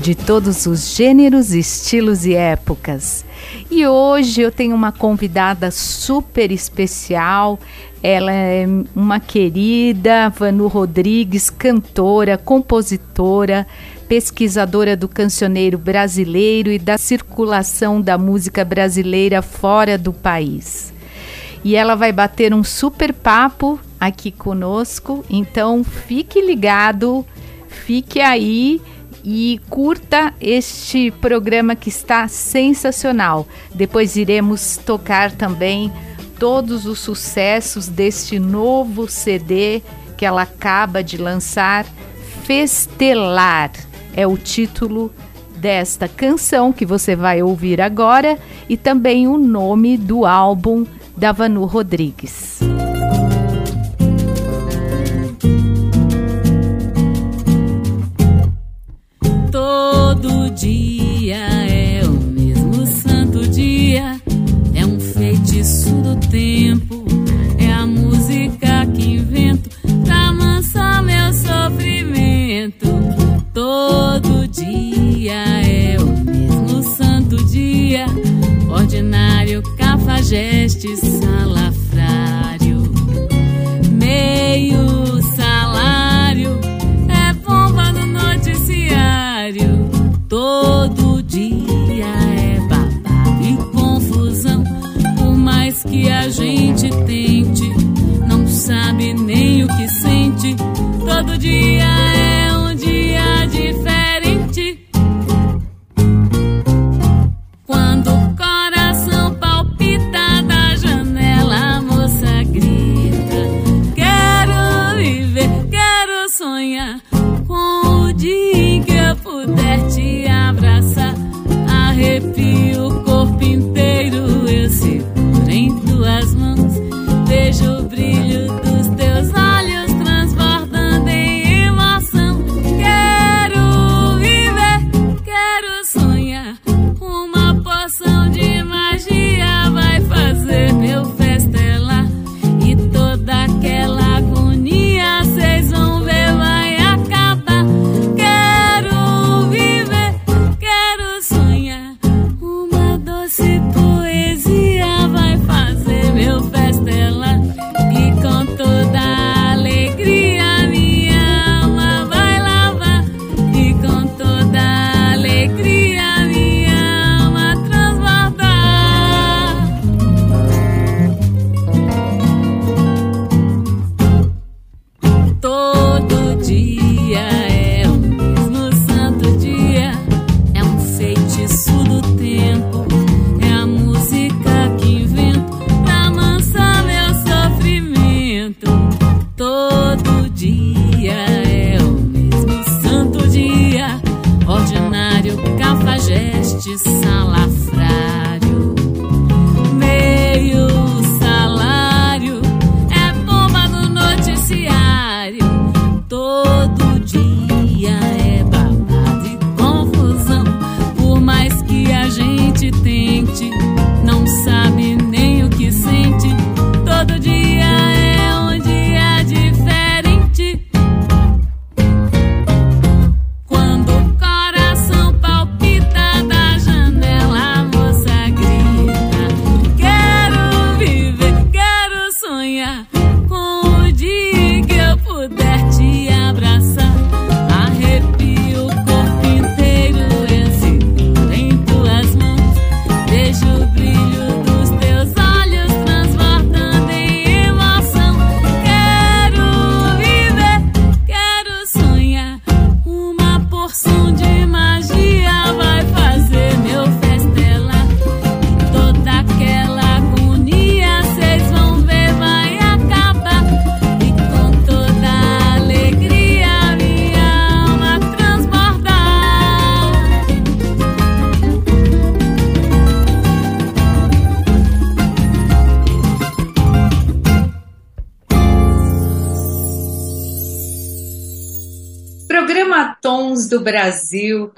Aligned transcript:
de 0.00 0.14
todos 0.14 0.66
os 0.66 0.94
gêneros, 0.94 1.52
estilos 1.52 2.24
e 2.24 2.34
épocas. 2.34 3.24
E 3.70 3.86
hoje 3.86 4.40
eu 4.40 4.52
tenho 4.52 4.74
uma 4.74 4.92
convidada 4.92 5.70
super 5.70 6.52
especial. 6.52 7.58
Ela 8.02 8.32
é 8.32 8.66
uma 8.94 9.18
querida 9.18 10.28
Vanu 10.28 10.68
Rodrigues, 10.68 11.50
cantora, 11.50 12.38
compositora, 12.38 13.66
pesquisadora 14.08 14.96
do 14.96 15.08
cancioneiro 15.08 15.76
brasileiro 15.76 16.70
e 16.70 16.78
da 16.78 16.96
circulação 16.96 18.00
da 18.00 18.16
música 18.16 18.64
brasileira 18.64 19.42
fora 19.42 19.98
do 19.98 20.12
país. 20.12 20.92
E 21.64 21.74
ela 21.74 21.96
vai 21.96 22.12
bater 22.12 22.54
um 22.54 22.62
super 22.62 23.12
papo 23.12 23.80
aqui 23.98 24.30
conosco, 24.30 25.24
então 25.28 25.82
fique 25.82 26.40
ligado, 26.40 27.26
fique 27.68 28.20
aí 28.20 28.80
e 29.30 29.60
curta 29.68 30.32
este 30.40 31.10
programa 31.10 31.76
que 31.76 31.90
está 31.90 32.26
sensacional. 32.28 33.46
Depois 33.74 34.16
iremos 34.16 34.78
tocar 34.78 35.30
também 35.32 35.92
todos 36.38 36.86
os 36.86 36.98
sucessos 36.98 37.88
deste 37.88 38.38
novo 38.38 39.06
CD 39.06 39.82
que 40.16 40.24
ela 40.24 40.42
acaba 40.42 41.04
de 41.04 41.18
lançar, 41.18 41.84
Festelar. 42.44 43.70
É 44.16 44.26
o 44.26 44.38
título 44.38 45.12
desta 45.58 46.08
canção 46.08 46.72
que 46.72 46.86
você 46.86 47.14
vai 47.14 47.42
ouvir 47.42 47.82
agora 47.82 48.38
e 48.66 48.78
também 48.78 49.28
o 49.28 49.36
nome 49.36 49.98
do 49.98 50.24
álbum 50.24 50.86
da 51.14 51.32
Vanu 51.32 51.66
Rodrigues. 51.66 52.60
Todo 60.20 60.50
dia 60.50 61.36
é 61.36 62.02
o 62.04 62.10
mesmo 62.10 62.84
santo 62.84 63.46
dia, 63.46 64.20
é 64.74 64.84
um 64.84 64.98
feitiço 64.98 65.90
do 65.90 66.16
tempo, 66.16 67.04
é 67.56 67.70
a 67.72 67.86
música 67.86 68.84
que 68.96 69.12
invento 69.12 69.70
pra 70.04 70.30
amansar 70.30 71.04
meu 71.04 71.32
sofrimento. 71.32 72.88
Todo 73.54 74.48
dia 74.48 75.40
é 75.62 75.96
o 76.00 76.08
mesmo 76.24 76.82
santo 76.82 77.36
dia, 77.44 78.06
ordinário, 78.68 79.62
cafajeste, 79.76 80.96
salafrário, 80.96 82.82
meio 83.92 85.17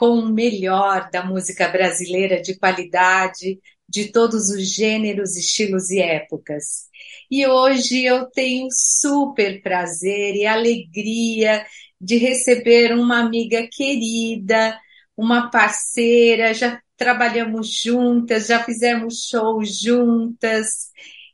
com 0.01 0.19
o 0.19 0.33
melhor 0.33 1.11
da 1.11 1.23
música 1.23 1.69
brasileira 1.69 2.41
de 2.41 2.59
qualidade, 2.59 3.61
de 3.87 4.11
todos 4.11 4.49
os 4.49 4.67
gêneros, 4.75 5.37
estilos 5.37 5.91
e 5.91 6.01
épocas. 6.01 6.87
E 7.31 7.47
hoje 7.47 8.03
eu 8.07 8.25
tenho 8.31 8.67
super 8.71 9.61
prazer 9.63 10.37
e 10.37 10.47
alegria 10.47 11.67
de 12.01 12.17
receber 12.17 12.95
uma 12.95 13.19
amiga 13.19 13.69
querida, 13.71 14.75
uma 15.15 15.51
parceira, 15.51 16.55
já 16.55 16.81
trabalhamos 16.97 17.69
juntas, 17.71 18.47
já 18.47 18.65
fizemos 18.65 19.27
shows 19.29 19.79
juntas. 19.79 20.89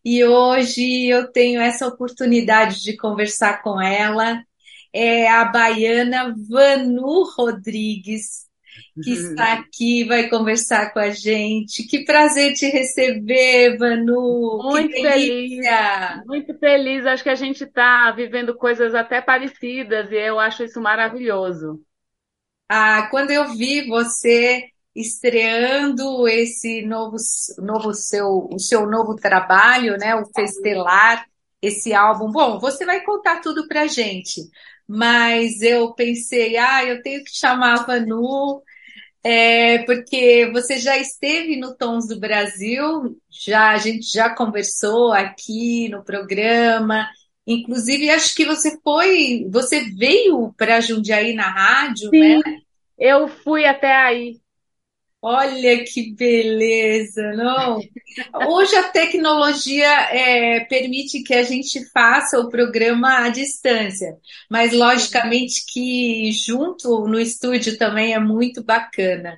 E 0.04 0.24
hoje 0.24 1.06
eu 1.06 1.30
tenho 1.30 1.60
essa 1.60 1.86
oportunidade 1.86 2.82
de 2.82 2.96
conversar 2.96 3.62
com 3.62 3.80
ela 3.80 4.42
é 4.96 5.28
a 5.28 5.44
baiana 5.44 6.34
Vanu 6.48 7.24
Rodrigues, 7.36 8.45
que 9.02 9.12
uhum. 9.12 9.30
está 9.30 9.52
aqui, 9.54 10.04
vai 10.04 10.28
conversar 10.28 10.92
com 10.92 10.98
a 10.98 11.10
gente. 11.10 11.86
Que 11.86 12.04
prazer 12.04 12.54
te 12.54 12.66
receber, 12.68 13.76
Vanu. 13.76 14.60
Muito 14.62 14.94
feliz. 14.94 15.66
Muito 16.26 16.58
feliz. 16.58 17.06
Acho 17.06 17.22
que 17.22 17.28
a 17.28 17.34
gente 17.34 17.64
está 17.64 18.10
vivendo 18.12 18.56
coisas 18.56 18.94
até 18.94 19.20
parecidas 19.20 20.10
e 20.10 20.16
eu 20.16 20.38
acho 20.38 20.64
isso 20.64 20.80
maravilhoso. 20.80 21.80
Ah, 22.68 23.08
quando 23.10 23.30
eu 23.30 23.54
vi 23.54 23.86
você 23.86 24.64
estreando 24.94 26.26
esse 26.26 26.82
novo, 26.82 27.16
novo 27.58 27.92
seu, 27.92 28.48
o 28.50 28.58
seu 28.58 28.86
novo 28.86 29.14
trabalho, 29.14 29.98
né, 29.98 30.14
o 30.16 30.24
Festelar, 30.34 31.26
esse 31.60 31.92
álbum. 31.92 32.30
Bom, 32.30 32.58
você 32.58 32.86
vai 32.86 33.04
contar 33.04 33.40
tudo 33.40 33.68
pra 33.68 33.86
gente, 33.86 34.40
mas 34.88 35.60
eu 35.60 35.92
pensei, 35.92 36.56
ah, 36.56 36.84
eu 36.84 37.02
tenho 37.02 37.22
que 37.22 37.30
chamar 37.30 37.80
a 37.80 37.82
Vanu, 37.84 38.62
é, 39.28 39.78
porque 39.78 40.48
você 40.52 40.78
já 40.78 40.96
esteve 40.96 41.56
no 41.56 41.74
Tons 41.74 42.06
do 42.06 42.20
Brasil, 42.20 43.18
já 43.28 43.72
a 43.72 43.76
gente 43.76 44.08
já 44.08 44.30
conversou 44.32 45.12
aqui 45.12 45.88
no 45.88 46.04
programa, 46.04 47.08
inclusive 47.44 48.08
acho 48.08 48.36
que 48.36 48.44
você 48.44 48.78
foi, 48.84 49.44
você 49.50 49.80
veio 49.96 50.54
para 50.56 50.80
Jundiaí 50.80 51.34
na 51.34 51.50
rádio, 51.50 52.08
Sim, 52.10 52.36
né? 52.36 52.42
Eu 52.96 53.26
fui 53.26 53.64
até 53.64 53.96
aí. 53.96 54.38
Olha 55.28 55.82
que 55.82 56.14
beleza, 56.14 57.32
não? 57.32 57.80
Hoje 58.48 58.76
a 58.76 58.84
tecnologia 58.90 59.90
é, 60.12 60.60
permite 60.66 61.20
que 61.24 61.34
a 61.34 61.42
gente 61.42 61.84
faça 61.90 62.38
o 62.38 62.48
programa 62.48 63.24
à 63.24 63.28
distância, 63.28 64.16
mas 64.48 64.72
logicamente 64.72 65.64
que 65.66 66.30
junto 66.30 67.08
no 67.08 67.18
estúdio 67.18 67.76
também 67.76 68.14
é 68.14 68.20
muito 68.20 68.62
bacana. 68.62 69.36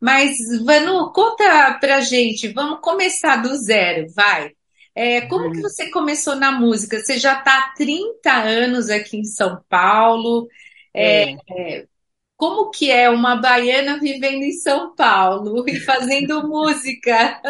Mas, 0.00 0.38
Vanu, 0.64 1.12
conta 1.12 1.76
pra 1.82 2.00
gente, 2.00 2.48
vamos 2.48 2.80
começar 2.80 3.36
do 3.36 3.54
zero, 3.56 4.06
vai. 4.14 4.52
É, 4.94 5.20
como 5.20 5.52
que 5.52 5.60
você 5.60 5.90
começou 5.90 6.34
na 6.34 6.50
música? 6.50 6.98
Você 6.98 7.18
já 7.18 7.38
está 7.38 7.58
há 7.58 7.74
30 7.74 8.32
anos 8.32 8.88
aqui 8.88 9.18
em 9.18 9.24
São 9.24 9.62
Paulo. 9.68 10.48
É, 10.94 11.32
é 11.50 11.84
como 12.36 12.70
que 12.70 12.90
é 12.90 13.08
uma 13.10 13.36
baiana 13.36 13.98
vivendo 13.98 14.42
em 14.42 14.52
São 14.52 14.94
Paulo 14.94 15.64
e 15.68 15.80
fazendo 15.80 16.46
música? 16.48 17.40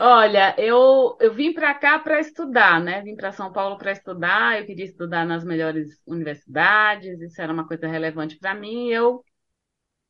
Olha, 0.00 0.54
eu, 0.58 1.16
eu 1.20 1.34
vim 1.34 1.52
para 1.52 1.74
cá 1.74 1.98
para 1.98 2.20
estudar, 2.20 2.80
né? 2.80 3.02
Vim 3.02 3.16
para 3.16 3.32
São 3.32 3.52
Paulo 3.52 3.76
para 3.76 3.92
estudar. 3.92 4.58
Eu 4.58 4.66
queria 4.66 4.84
estudar 4.84 5.26
nas 5.26 5.44
melhores 5.44 6.00
universidades, 6.06 7.20
isso 7.20 7.40
era 7.40 7.52
uma 7.52 7.66
coisa 7.66 7.86
relevante 7.86 8.38
para 8.38 8.54
mim. 8.54 8.88
Eu 8.88 9.22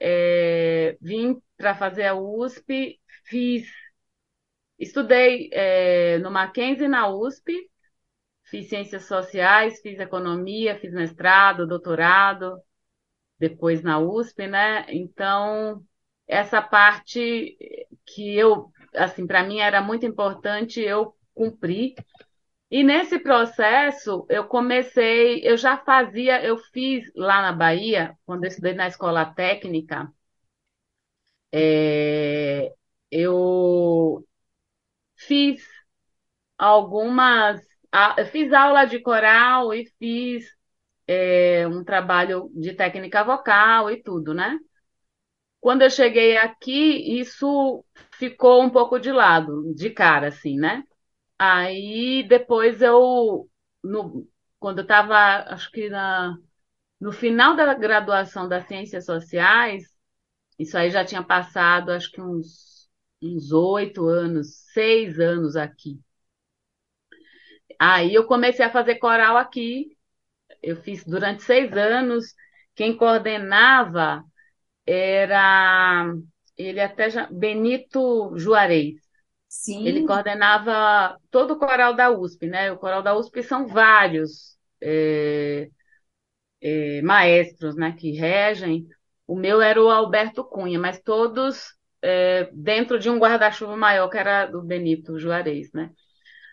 é, 0.01 0.97
vim 1.01 1.41
para 1.57 1.75
fazer 1.75 2.05
a 2.07 2.15
USP, 2.15 3.01
fiz, 3.25 3.67
estudei 4.79 5.51
é, 5.53 6.19
no 6.19 6.31
Mackenzie 6.31 6.89
na 6.89 7.09
USP, 7.09 7.53
fiz 8.45 8.69
ciências 8.69 9.05
sociais, 9.07 9.81
fiz 9.81 9.99
economia, 9.99 10.79
fiz 10.79 10.93
mestrado, 10.93 11.67
doutorado, 11.67 12.61
depois 13.39 13.83
na 13.83 13.99
USP, 13.99 14.47
né? 14.47 14.87
Então, 14.89 15.83
essa 16.27 16.63
parte 16.63 17.57
que 18.07 18.37
eu, 18.37 18.71
assim, 18.95 19.27
para 19.27 19.43
mim 19.45 19.59
era 19.61 19.81
muito 19.83 20.07
importante, 20.07 20.81
eu 20.81 21.15
cumpri. 21.35 21.95
E 22.71 22.83
nesse 22.85 23.19
processo, 23.21 24.27
eu 24.29 24.47
comecei, 24.47 25.41
eu 25.45 25.57
já 25.57 25.79
fazia, 25.79 26.45
eu 26.45 26.59
fiz 26.59 27.11
lá 27.17 27.43
na 27.43 27.53
Bahia, 27.53 28.17
quando 28.27 28.45
eu 28.45 28.49
estudei 28.49 28.75
na 28.75 28.89
escola 28.89 29.25
técnica, 29.27 30.13
é, 31.53 32.75
eu 33.11 34.27
fiz 35.17 35.63
algumas, 36.59 37.61
eu 38.19 38.27
fiz 38.27 38.53
aula 38.53 38.85
de 38.87 39.01
coral 39.01 39.73
e 39.75 39.87
fiz 39.99 40.47
é, 41.07 41.67
um 41.69 41.85
trabalho 41.85 42.51
de 42.55 42.75
técnica 42.75 43.25
vocal 43.25 43.91
e 43.91 44.03
tudo, 44.03 44.35
né? 44.35 44.59
Quando 45.61 45.83
eu 45.83 45.91
cheguei 45.91 46.37
aqui, 46.37 47.19
isso 47.21 47.85
ficou 48.13 48.63
um 48.63 48.71
pouco 48.71 48.99
de 48.99 49.11
lado, 49.13 49.75
de 49.75 49.91
cara, 49.91 50.29
assim, 50.29 50.57
né? 50.59 50.85
Aí 51.39 52.25
depois 52.29 52.83
eu, 52.83 53.49
no, 53.85 54.29
quando 54.61 54.81
eu 54.81 54.85
estava, 54.85 55.17
acho 55.55 55.71
que 55.73 55.89
na, 55.91 56.37
no 57.01 57.13
final 57.13 57.57
da 57.57 57.75
graduação 57.75 58.49
das 58.49 58.67
Ciências 58.69 59.07
Sociais, 59.07 59.85
isso 60.59 60.79
aí 60.79 60.91
já 60.91 61.05
tinha 61.05 61.23
passado, 61.25 61.91
acho 61.93 62.11
que 62.13 62.21
uns 62.23 62.73
uns 63.23 63.53
oito 63.53 64.07
anos, 64.09 64.57
seis 64.75 65.19
anos 65.21 65.57
aqui. 65.57 66.01
Aí 67.79 68.15
eu 68.15 68.27
comecei 68.27 68.65
a 68.65 68.71
fazer 68.71 68.97
coral 68.97 69.37
aqui 69.37 69.94
eu 70.65 70.77
fiz 70.77 71.05
durante 71.05 71.43
seis 71.43 71.73
anos. 71.73 72.35
Quem 72.75 72.97
coordenava 72.97 74.25
era 74.87 76.13
ele 76.57 76.81
até 76.81 77.11
já, 77.11 77.27
Benito 77.31 78.37
Juarez. 78.37 78.95
Sim. 79.49 79.87
Ele 79.87 80.07
coordenava 80.07 81.17
todo 81.31 81.53
o 81.53 81.59
coral 81.59 81.95
da 81.95 82.11
USP, 82.11 82.47
né? 82.47 82.73
O 82.73 82.77
coral 82.77 83.03
da 83.03 83.17
USP 83.17 83.43
são 83.43 83.67
vários 83.67 84.57
é, 84.81 85.69
é, 86.61 87.03
maestros, 87.03 87.77
né, 87.77 87.93
que 87.93 88.13
regem. 88.13 88.87
O 89.27 89.37
meu 89.37 89.63
era 89.63 89.81
o 89.81 89.91
Alberto 89.91 90.45
Cunha, 90.45 90.79
mas 90.79 91.01
todos 91.01 91.75
é, 92.03 92.51
dentro 92.53 92.99
de 92.99 93.09
um 93.09 93.19
guarda-chuva 93.19 93.77
maior 93.77 94.09
que 94.09 94.19
era 94.19 94.47
do 94.47 94.63
Benito 94.63 95.19
Juarez, 95.19 95.73
né? 95.73 95.91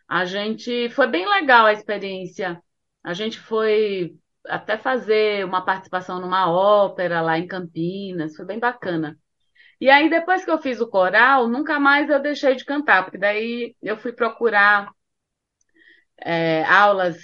A 0.08 0.26
gente 0.26 0.90
foi 0.90 1.08
bem 1.08 1.28
legal 1.28 1.66
a 1.66 1.74
experiência 1.74 2.62
a 3.04 3.14
gente 3.14 3.40
foi 3.40 4.16
até 4.48 4.78
fazer 4.78 5.46
uma 5.46 5.64
participação 5.64 6.20
numa 6.20 6.52
ópera 6.52 7.22
lá 7.22 7.38
em 7.38 7.48
Campinas, 7.48 8.36
foi 8.36 8.46
bem 8.46 8.60
bacana. 8.60 9.18
E 9.80 9.90
aí, 9.90 10.10
depois 10.10 10.46
que 10.46 10.52
eu 10.52 10.60
fiz 10.62 10.80
o 10.82 10.90
coral, 10.90 11.48
nunca 11.48 11.80
mais 11.80 12.10
eu 12.10 12.22
deixei 12.22 12.56
de 12.56 12.66
cantar, 12.66 13.04
porque 13.04 13.18
daí 13.18 13.76
eu 13.82 13.98
fui 13.98 14.14
procurar 14.14 14.92
é, 16.18 16.64
aulas 16.66 17.18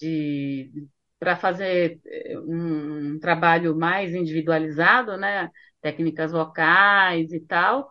de 0.00 0.70
para 1.18 1.36
fazer 1.36 2.00
é, 2.06 2.38
um, 2.38 3.14
um, 3.14 3.18
trabalho 3.20 3.76
mais 3.76 4.14
individualizado, 4.14 5.16
né? 5.18 5.50
Técnicas 5.82 6.32
vocais 6.32 7.32
e 7.32 7.40
tal. 7.40 7.90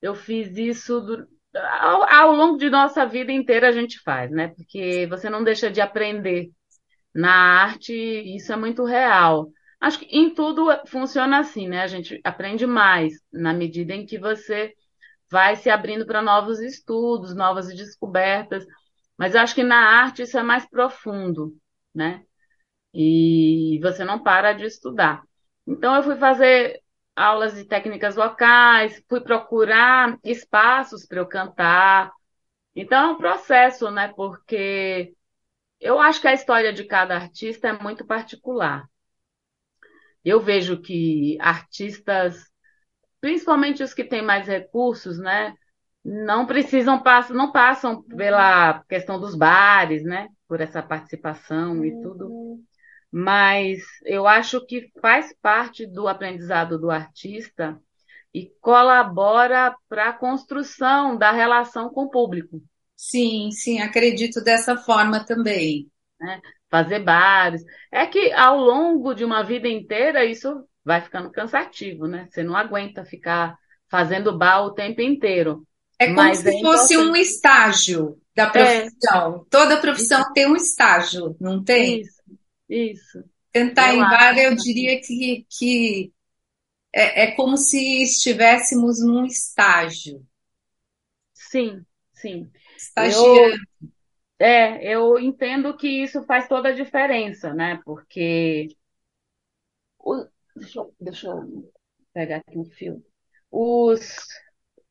Eu 0.00 0.14
fiz 0.14 0.56
isso 0.56 1.00
do, 1.00 1.28
ao, 1.54 2.02
ao 2.10 2.32
longo 2.32 2.58
de 2.58 2.70
nossa 2.70 3.06
vida 3.06 3.32
inteira 3.32 3.68
a 3.68 3.72
gente 3.72 4.00
faz, 4.00 4.30
né? 4.30 4.48
Porque 4.56 5.06
você 5.08 5.28
não 5.30 5.44
deixa 5.44 5.70
de 5.70 5.80
aprender 5.80 6.50
na 7.14 7.32
arte, 7.62 7.92
isso 7.92 8.52
é 8.52 8.56
muito 8.56 8.84
real. 8.84 9.50
Acho 9.80 9.98
que 10.00 10.06
em 10.06 10.32
tudo 10.34 10.66
funciona 10.86 11.40
assim, 11.40 11.68
né? 11.68 11.82
A 11.82 11.86
gente 11.86 12.20
aprende 12.24 12.66
mais 12.66 13.14
na 13.32 13.52
medida 13.52 13.94
em 13.94 14.06
que 14.06 14.18
você 14.18 14.72
vai 15.30 15.56
se 15.56 15.70
abrindo 15.70 16.06
para 16.06 16.22
novos 16.22 16.60
estudos, 16.60 17.34
novas 17.34 17.68
descobertas. 17.68 18.64
Mas 19.16 19.34
eu 19.34 19.40
acho 19.40 19.54
que 19.54 19.62
na 19.62 19.76
arte 19.76 20.22
isso 20.22 20.38
é 20.38 20.42
mais 20.42 20.68
profundo, 20.68 21.54
né? 21.94 22.22
E 22.94 23.78
você 23.82 24.04
não 24.04 24.22
para 24.22 24.52
de 24.52 24.64
estudar. 24.64 25.22
Então 25.66 25.94
eu 25.96 26.02
fui 26.02 26.16
fazer 26.16 26.80
aulas 27.16 27.54
de 27.54 27.64
técnicas 27.64 28.14
vocais, 28.14 29.02
fui 29.08 29.20
procurar 29.20 30.18
espaços 30.24 31.06
para 31.06 31.18
eu 31.20 31.26
cantar. 31.26 32.12
Então 32.74 33.10
é 33.10 33.12
um 33.12 33.18
processo, 33.18 33.90
né? 33.90 34.12
Porque 34.16 35.14
eu 35.82 36.00
acho 36.00 36.20
que 36.20 36.28
a 36.28 36.34
história 36.34 36.72
de 36.72 36.84
cada 36.84 37.14
artista 37.16 37.68
é 37.68 37.72
muito 37.82 38.06
particular. 38.06 38.88
Eu 40.24 40.40
vejo 40.40 40.80
que 40.80 41.36
artistas, 41.40 42.44
principalmente 43.20 43.82
os 43.82 43.94
que 43.94 44.04
têm 44.04 44.22
mais 44.22 44.46
recursos, 44.48 45.18
né, 45.18 45.54
não 46.04 46.46
precisam 46.46 47.02
passam, 47.02 47.36
não 47.36 47.52
passam 47.52 48.02
pela 48.04 48.82
questão 48.88 49.20
dos 49.20 49.34
bares, 49.36 50.04
né, 50.04 50.28
por 50.48 50.60
essa 50.60 50.82
participação 50.82 51.84
e 51.84 51.98
tudo. 52.00 52.36
mas 53.12 53.82
eu 54.04 54.26
acho 54.26 54.64
que 54.66 54.90
faz 55.00 55.34
parte 55.42 55.86
do 55.86 56.08
aprendizado 56.08 56.78
do 56.78 56.90
artista 56.90 57.80
e 58.34 58.48
colabora 58.60 59.76
para 59.88 60.10
a 60.10 60.14
construção 60.14 61.16
da 61.18 61.32
relação 61.32 61.90
com 61.90 62.04
o 62.04 62.10
público. 62.10 62.62
Sim, 63.02 63.50
sim, 63.50 63.80
acredito 63.80 64.40
dessa 64.40 64.76
forma 64.76 65.24
também. 65.24 65.90
Né? 66.20 66.40
Fazer 66.70 67.00
bares. 67.00 67.60
É 67.90 68.06
que 68.06 68.30
ao 68.30 68.56
longo 68.56 69.12
de 69.12 69.24
uma 69.24 69.42
vida 69.42 69.66
inteira 69.66 70.24
isso 70.24 70.64
vai 70.84 71.02
ficando 71.02 71.28
cansativo, 71.32 72.06
né? 72.06 72.28
Você 72.30 72.44
não 72.44 72.56
aguenta 72.56 73.04
ficar 73.04 73.58
fazendo 73.90 74.38
bar 74.38 74.62
o 74.62 74.72
tempo 74.72 75.00
inteiro. 75.00 75.66
É 75.98 76.06
como 76.06 76.18
Mas 76.18 76.38
se 76.38 76.56
é 76.56 76.60
fosse 76.60 76.96
um 76.96 77.16
estágio 77.16 78.20
da 78.36 78.44
é. 78.44 78.50
profissão. 78.50 79.34
É. 79.34 79.50
Toda 79.50 79.80
profissão 79.80 80.20
isso. 80.20 80.32
tem 80.32 80.46
um 80.46 80.56
estágio, 80.56 81.36
não 81.40 81.62
tem? 81.62 82.02
Isso, 82.02 82.22
isso. 82.68 83.24
Tentar 83.50 83.94
eu 83.94 83.96
em 83.96 84.00
bar, 84.00 84.38
eu 84.38 84.54
diria 84.54 85.00
que, 85.00 85.44
que 85.50 86.12
é, 86.94 87.24
é 87.24 87.30
como 87.32 87.56
se 87.56 88.04
estivéssemos 88.04 89.00
num 89.04 89.26
estágio. 89.26 90.24
Sim, 91.34 91.84
sim. 92.14 92.48
Estagiando. 92.82 93.56
Eu, 94.38 94.46
é, 94.46 94.84
eu 94.84 95.18
entendo 95.18 95.76
que 95.76 95.88
isso 95.88 96.22
faz 96.24 96.48
toda 96.48 96.70
a 96.70 96.74
diferença, 96.74 97.54
né? 97.54 97.80
Porque. 97.84 98.68
O, 99.98 100.26
deixa, 100.56 100.80
eu, 100.80 100.94
deixa 101.00 101.28
eu 101.28 101.72
pegar 102.12 102.38
aqui 102.38 102.58
um 102.58 102.64
fio. 102.64 103.04
Os, 103.50 104.26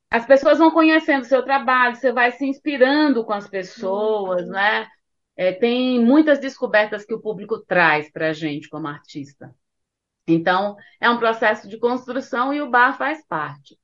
as 0.10 0.25
pessoas 0.25 0.57
vão 0.57 0.71
conhecendo 0.71 1.24
o 1.24 1.27
seu 1.27 1.43
trabalho, 1.43 1.95
você 1.95 2.12
vai 2.12 2.31
se 2.31 2.45
inspirando 2.45 3.25
com 3.25 3.33
as 3.33 3.50
pessoas, 3.50 4.43
uhum. 4.43 4.51
né? 4.51 4.88
É, 5.36 5.51
tem 5.51 6.03
muitas 6.03 6.39
descobertas 6.39 7.05
que 7.05 7.13
o 7.13 7.21
público 7.21 7.60
traz 7.60 8.12
para 8.12 8.29
a 8.29 8.33
gente 8.33 8.69
como 8.69 8.88
artista. 8.88 9.53
Então, 10.27 10.75
é 11.00 11.10
um 11.10 11.17
processo 11.17 11.67
de 11.67 11.79
construção 11.79 12.53
e 12.53 12.62
o 12.62 12.69
bar 12.69 12.98
faz 12.98 13.25
parte. 13.25 13.77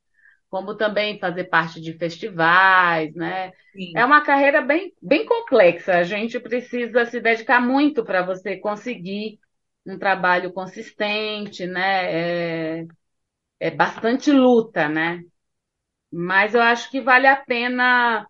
Como 0.50 0.76
também 0.76 1.20
fazer 1.20 1.46
parte 1.46 1.82
de 1.82 1.94
festivais, 1.94 3.14
né? 3.16 3.52
Sim. 3.74 3.94
É 3.94 4.06
uma 4.06 4.22
carreira 4.24 4.62
bem, 4.62 4.94
bem 5.02 5.26
complexa. 5.26 5.94
A 5.98 6.04
gente 6.04 6.40
precisa 6.40 7.06
se 7.06 7.20
dedicar 7.20 7.60
muito 7.62 8.04
para 8.04 8.26
você 8.26 8.58
conseguir 8.58 9.40
um 9.86 9.98
trabalho 9.98 10.54
consistente, 10.54 11.66
né? 11.66 12.80
É, 12.82 12.88
é 13.60 13.72
bastante 13.72 14.32
luta, 14.32 14.90
né? 14.90 15.24
Mas 16.12 16.56
eu 16.56 16.62
acho 16.62 16.90
que 16.92 17.02
vale 17.02 17.28
a 17.28 17.36
pena 17.36 18.28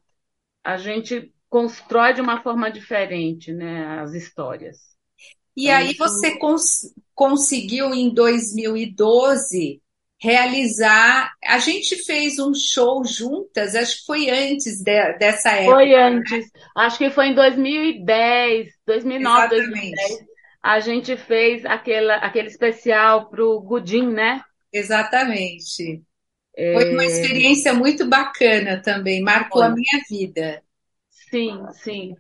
a 0.64 0.78
gente 0.78 1.34
constrói 1.50 2.14
de 2.14 2.22
uma 2.22 2.42
forma 2.44 2.72
diferente, 2.72 3.54
né, 3.54 4.02
as 4.02 4.14
histórias. 4.14 4.78
E 5.56 5.70
então, 5.70 5.72
aí 5.72 5.96
você 5.98 6.38
cons 6.38 6.94
conseguiu 7.16 7.94
em 7.94 8.14
2012 8.14 9.82
realizar. 10.20 11.32
A 11.44 11.60
gente 11.60 11.96
fez 12.04 12.40
um 12.40 12.54
show 12.54 13.04
juntas, 13.06 13.76
acho 13.76 14.00
que 14.00 14.06
foi 14.06 14.30
antes 14.30 14.82
de, 14.82 15.14
dessa 15.18 15.52
época. 15.52 15.76
Foi 15.76 15.94
antes, 15.94 16.52
né? 16.54 16.62
acho 16.76 16.98
que 16.98 17.10
foi 17.10 17.28
em 17.28 17.36
2010, 17.36 18.70
2009, 18.86 19.56
Exatamente. 19.56 19.96
2010. 19.96 20.28
A 20.64 20.80
gente 20.80 21.16
fez 21.16 21.66
aquele, 21.66 22.12
aquele 22.12 22.48
especial 22.48 23.30
para 23.30 23.44
o 23.44 23.62
Gudim, 23.62 24.08
né? 24.08 24.42
Exatamente. 24.74 26.02
É... 26.56 26.74
Foi 26.74 26.92
uma 26.92 27.06
experiência 27.06 27.74
muito 27.74 28.08
bacana 28.08 28.82
também, 28.82 29.22
marcou 29.22 29.62
foi. 29.62 29.72
a 29.72 29.74
minha 29.74 30.04
vida. 30.10 30.62
Sim, 31.10 31.64
sim. 31.74 32.16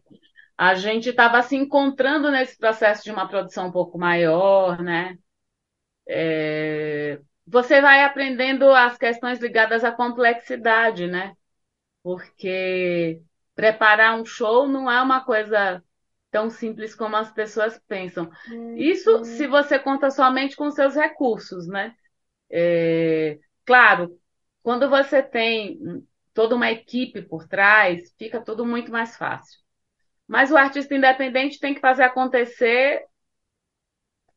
A 0.57 0.75
gente 0.75 1.09
estava 1.09 1.41
se 1.41 1.55
encontrando 1.55 2.31
nesse 2.31 2.57
processo 2.57 3.03
de 3.03 3.11
uma 3.11 3.27
produção 3.27 3.67
um 3.67 3.71
pouco 3.71 3.97
maior, 3.97 4.81
né? 4.81 5.17
É... 6.07 7.19
Você 7.47 7.79
vai 7.79 8.03
aprendendo 8.03 8.69
as 8.71 8.97
questões 8.97 9.39
ligadas 9.39 9.83
à 9.83 9.91
complexidade, 9.91 11.07
né? 11.07 11.33
Porque 12.03 13.21
preparar 13.55 14.19
um 14.19 14.25
show 14.25 14.67
não 14.67 14.91
é 14.91 15.01
uma 15.01 15.23
coisa 15.23 15.81
tão 16.29 16.49
simples 16.49 16.93
como 16.93 17.15
as 17.15 17.31
pessoas 17.31 17.79
pensam. 17.87 18.29
Isso 18.75 19.17
uhum. 19.17 19.23
se 19.23 19.47
você 19.47 19.79
conta 19.79 20.11
somente 20.11 20.55
com 20.55 20.69
seus 20.69 20.93
recursos, 20.95 21.67
né? 21.67 21.95
É... 22.49 23.39
Claro, 23.65 24.19
quando 24.61 24.89
você 24.89 25.23
tem 25.23 26.05
toda 26.33 26.53
uma 26.55 26.69
equipe 26.69 27.21
por 27.21 27.47
trás, 27.47 28.13
fica 28.17 28.41
tudo 28.41 28.65
muito 28.65 28.91
mais 28.91 29.15
fácil. 29.15 29.59
Mas 30.27 30.51
o 30.51 30.57
artista 30.57 30.93
independente 30.93 31.59
tem 31.59 31.73
que 31.73 31.79
fazer 31.79 32.03
acontecer 32.03 33.06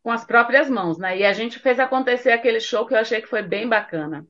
com 0.02 0.10
as 0.10 0.24
próprias 0.24 0.68
mãos, 0.68 0.98
né? 0.98 1.18
E 1.18 1.24
a 1.24 1.32
gente 1.32 1.58
fez 1.58 1.78
acontecer 1.78 2.30
aquele 2.30 2.60
show 2.60 2.86
que 2.86 2.94
eu 2.94 2.98
achei 2.98 3.20
que 3.20 3.28
foi 3.28 3.42
bem 3.42 3.68
bacana. 3.68 4.26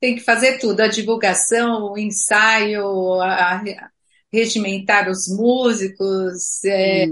Tem 0.00 0.14
que 0.14 0.20
fazer 0.20 0.58
tudo, 0.58 0.80
a 0.80 0.88
divulgação, 0.88 1.92
o 1.92 1.98
ensaio, 1.98 3.20
a, 3.20 3.54
a 3.54 3.62
regimentar 4.32 5.08
os 5.08 5.26
músicos, 5.28 6.64
é, 6.64 7.06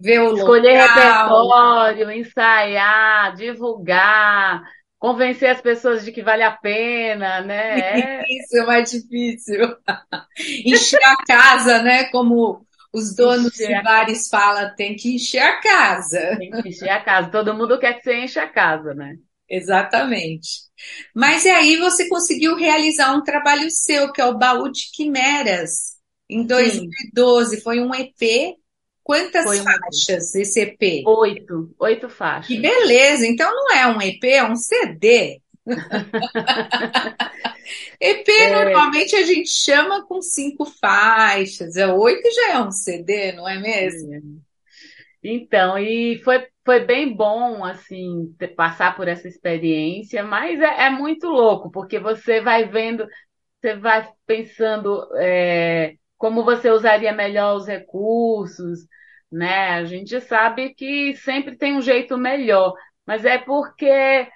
ver 0.00 0.20
o 0.20 0.34
Escolher 0.34 0.82
local. 0.82 0.88
repertório, 0.88 2.10
ensaiar, 2.10 3.34
divulgar, 3.36 4.62
convencer 4.98 5.50
as 5.50 5.60
pessoas 5.60 6.04
de 6.04 6.10
que 6.10 6.22
vale 6.22 6.42
a 6.42 6.50
pena, 6.50 7.40
né? 7.42 8.22
Isso 8.28 8.58
é 8.58 8.66
mais 8.66 8.90
difícil. 8.90 9.76
encher 10.64 11.02
a 11.04 11.16
casa, 11.24 11.82
né? 11.82 12.04
Como 12.10 12.65
os 12.96 13.14
donos 13.14 13.60
encher 13.60 13.76
de 13.76 13.82
bares 13.82 14.28
falam, 14.28 14.74
tem 14.74 14.96
que 14.96 15.14
encher 15.14 15.42
a 15.42 15.60
casa. 15.60 16.36
Tem 16.38 16.50
que 16.50 16.68
encher 16.70 16.88
a 16.88 17.04
casa. 17.04 17.30
Todo 17.30 17.54
mundo 17.54 17.78
quer 17.78 17.94
que 17.94 18.02
você 18.02 18.24
encha 18.24 18.42
a 18.42 18.48
casa, 18.48 18.94
né? 18.94 19.16
Exatamente. 19.48 20.48
Mas 21.14 21.44
e 21.44 21.50
aí 21.50 21.76
você 21.76 22.08
conseguiu 22.08 22.56
realizar 22.56 23.14
um 23.14 23.22
trabalho 23.22 23.70
seu, 23.70 24.12
que 24.12 24.20
é 24.20 24.24
o 24.24 24.38
Baú 24.38 24.70
de 24.70 24.90
Quimeras, 24.92 25.96
em 26.28 26.44
2012. 26.44 27.56
Sim. 27.56 27.62
Foi 27.62 27.80
um 27.80 27.94
EP 27.94 28.56
Quantas 29.06 29.44
Foi 29.44 29.58
faixas 29.58 30.34
um... 30.34 30.40
esse 30.40 30.60
EP? 30.62 31.06
Oito, 31.06 31.72
oito 31.78 32.08
faixas. 32.08 32.48
Que 32.48 32.58
beleza! 32.58 33.24
Então 33.24 33.48
não 33.54 33.72
é 33.72 33.86
um 33.86 34.02
EP, 34.02 34.24
é 34.24 34.42
um 34.42 34.56
CD. 34.56 35.40
EP 38.00 38.28
é... 38.28 38.64
normalmente 38.64 39.16
a 39.16 39.24
gente 39.24 39.48
chama 39.48 40.06
com 40.06 40.22
cinco 40.22 40.64
faixas, 40.64 41.76
é 41.76 41.86
oito 41.86 42.28
já 42.32 42.52
é 42.52 42.60
um 42.60 42.70
CD, 42.70 43.32
não 43.32 43.48
é 43.48 43.58
mesmo? 43.58 44.14
É. 44.14 44.20
Então, 45.22 45.78
e 45.78 46.20
foi, 46.22 46.46
foi 46.64 46.84
bem 46.84 47.14
bom 47.14 47.64
assim 47.64 48.34
passar 48.56 48.94
por 48.96 49.08
essa 49.08 49.26
experiência, 49.26 50.22
mas 50.22 50.60
é, 50.60 50.86
é 50.86 50.90
muito 50.90 51.26
louco 51.26 51.70
porque 51.70 51.98
você 51.98 52.40
vai 52.40 52.68
vendo, 52.68 53.06
você 53.60 53.74
vai 53.74 54.08
pensando 54.24 55.08
é, 55.16 55.94
como 56.16 56.44
você 56.44 56.70
usaria 56.70 57.12
melhor 57.12 57.56
os 57.56 57.66
recursos, 57.66 58.86
né? 59.30 59.70
A 59.70 59.84
gente 59.84 60.20
sabe 60.20 60.74
que 60.74 61.16
sempre 61.16 61.56
tem 61.56 61.76
um 61.76 61.82
jeito 61.82 62.16
melhor, 62.16 62.74
mas 63.04 63.24
é 63.24 63.38
porque 63.38 64.28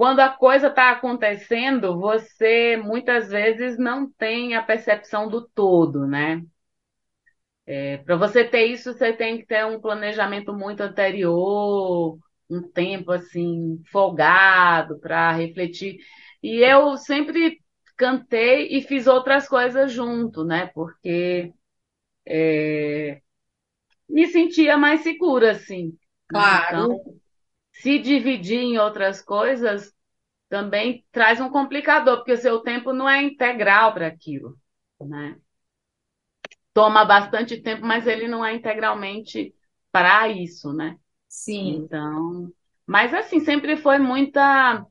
quando 0.00 0.20
a 0.20 0.30
coisa 0.30 0.68
está 0.68 0.92
acontecendo, 0.92 2.00
você 2.00 2.74
muitas 2.78 3.28
vezes 3.28 3.76
não 3.76 4.10
tem 4.10 4.54
a 4.54 4.62
percepção 4.62 5.28
do 5.28 5.46
todo, 5.46 6.06
né? 6.06 6.42
É, 7.66 7.98
Para 7.98 8.16
você 8.16 8.42
ter 8.42 8.64
isso, 8.64 8.94
você 8.94 9.12
tem 9.12 9.36
que 9.38 9.46
ter 9.46 9.66
um 9.66 9.78
planejamento 9.78 10.54
muito 10.54 10.80
anterior, 10.80 12.18
um 12.48 12.62
tempo 12.62 13.12
assim 13.12 13.82
folgado 13.92 14.98
para 14.98 15.32
refletir. 15.32 15.98
E 16.42 16.64
eu 16.64 16.96
sempre 16.96 17.60
cantei 17.94 18.68
e 18.70 18.80
fiz 18.80 19.06
outras 19.06 19.46
coisas 19.46 19.92
junto, 19.92 20.44
né? 20.44 20.68
Porque 20.74 21.52
é, 22.26 23.20
me 24.08 24.26
sentia 24.28 24.76
mais 24.78 25.02
segura, 25.02 25.52
assim. 25.52 25.96
Claro. 26.28 26.78
Então, 26.84 27.20
se 27.80 27.98
dividir 27.98 28.58
em 28.60 28.78
outras 28.78 29.22
coisas 29.22 29.94
também 30.48 31.04
traz 31.12 31.40
um 31.40 31.50
complicador, 31.50 32.18
porque 32.18 32.32
o 32.32 32.36
seu 32.38 32.60
tempo 32.60 32.92
não 32.92 33.08
é 33.08 33.22
integral 33.22 33.94
para 33.94 34.08
aquilo, 34.08 34.58
né? 35.00 35.36
Toma 36.72 37.04
bastante 37.04 37.60
tempo, 37.60 37.84
mas 37.84 38.06
ele 38.06 38.28
não 38.28 38.44
é 38.44 38.54
integralmente 38.54 39.54
para 39.90 40.28
isso, 40.28 40.72
né? 40.72 40.96
Sim. 41.28 41.88
Então, 41.88 42.52
mas 42.86 43.14
assim, 43.14 43.40
sempre 43.40 43.76
foi 43.76 43.98
muita 43.98 44.86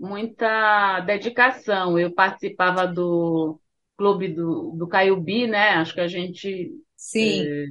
muita 0.00 1.00
dedicação. 1.02 1.98
Eu 1.98 2.12
participava 2.14 2.86
do 2.86 3.60
clube 3.96 4.28
do, 4.28 4.72
do 4.72 4.88
Caiubi, 4.88 5.46
né? 5.48 5.70
Acho 5.76 5.94
que 5.94 6.00
a 6.00 6.08
gente 6.08 6.72
Sim. 6.96 7.48
Eh, 7.48 7.66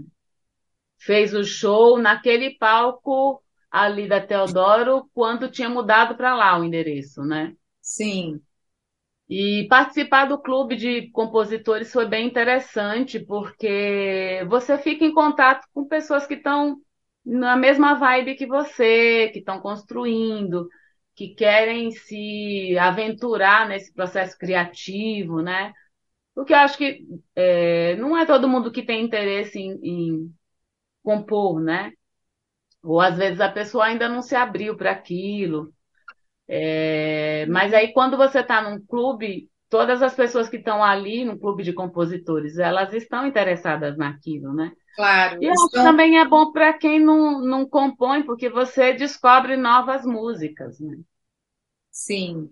fez 1.00 1.34
o 1.34 1.43
show 1.43 1.98
naquele 1.98 2.57
palco 2.57 3.41
ali 3.75 4.08
da 4.08 4.22
Teodoro 4.22 5.10
quando 5.13 5.51
tinha 5.51 5.70
mudado 5.70 6.15
para 6.15 6.34
lá 6.36 6.58
o 6.60 6.63
endereço, 6.63 7.22
né? 7.24 7.53
Sim. 7.82 8.41
E 9.27 9.67
participar 9.70 10.25
do 10.25 10.38
clube 10.41 10.75
de 10.75 11.10
compositores 11.12 11.91
foi 11.91 12.08
bem 12.08 12.27
interessante, 12.27 13.20
porque 13.20 14.46
você 14.48 14.77
fica 14.77 15.03
em 15.03 15.13
contato 15.13 15.67
com 15.74 15.88
pessoas 15.88 16.27
que 16.27 16.36
estão 16.36 16.77
na 17.25 17.55
mesma 17.58 17.96
vibe 17.96 18.36
que 18.36 18.46
você, 18.46 19.29
que 19.34 19.39
estão 19.39 19.60
construindo, 19.60 20.70
que 21.15 21.29
querem 21.34 21.91
se 21.91 22.77
aventurar 22.77 23.67
nesse 23.67 23.91
processo 23.94 24.38
criativo, 24.38 25.41
né? 25.41 25.74
Porque 26.36 26.53
eu 26.53 26.58
acho 26.58 26.77
que 26.77 27.05
é, 27.36 27.96
não 27.98 28.17
é 28.17 28.25
todo 28.25 28.50
mundo 28.50 28.72
que 28.72 28.84
tem 28.86 29.03
interesse 29.03 29.60
em, 29.60 29.79
em 29.84 30.36
compor, 31.03 31.62
né? 31.62 31.91
Ou 32.86 33.01
às 33.01 33.18
vezes 33.18 33.42
a 33.42 33.50
pessoa 33.50 33.86
ainda 33.86 34.08
não 34.08 34.22
se 34.22 34.36
abriu 34.36 34.77
para 34.77 34.92
aquilo. 34.92 35.74
É, 36.48 37.46
mas 37.48 37.74
aí 37.74 37.92
quando 37.92 38.15
você 38.15 38.39
está 38.39 38.62
num 38.62 38.80
clube, 38.86 39.50
todas 39.70 40.01
as 40.01 40.13
pessoas 40.13 40.48
que 40.48 40.58
estão 40.58 40.84
ali 40.84 41.25
no 41.25 41.39
clube 41.39 41.63
de 41.63 41.74
compositores, 41.74 42.58
elas 42.58 42.94
estão 42.94 43.25
interessadas 43.25 43.98
naquilo, 43.98 44.54
né? 44.54 44.72
Claro. 44.96 45.44
E 45.44 45.51
que 45.51 45.72
também 45.74 46.20
é 46.20 46.25
bom 46.25 46.51
para 46.51 46.74
quem 46.74 47.00
não, 47.00 47.42
não 47.42 47.68
compõe, 47.68 48.24
porque 48.24 48.50
você 48.50 48.94
descobre 48.94 49.58
novas 49.58 50.06
músicas, 50.06 50.80
né? 50.80 50.98
Sim. 51.92 52.50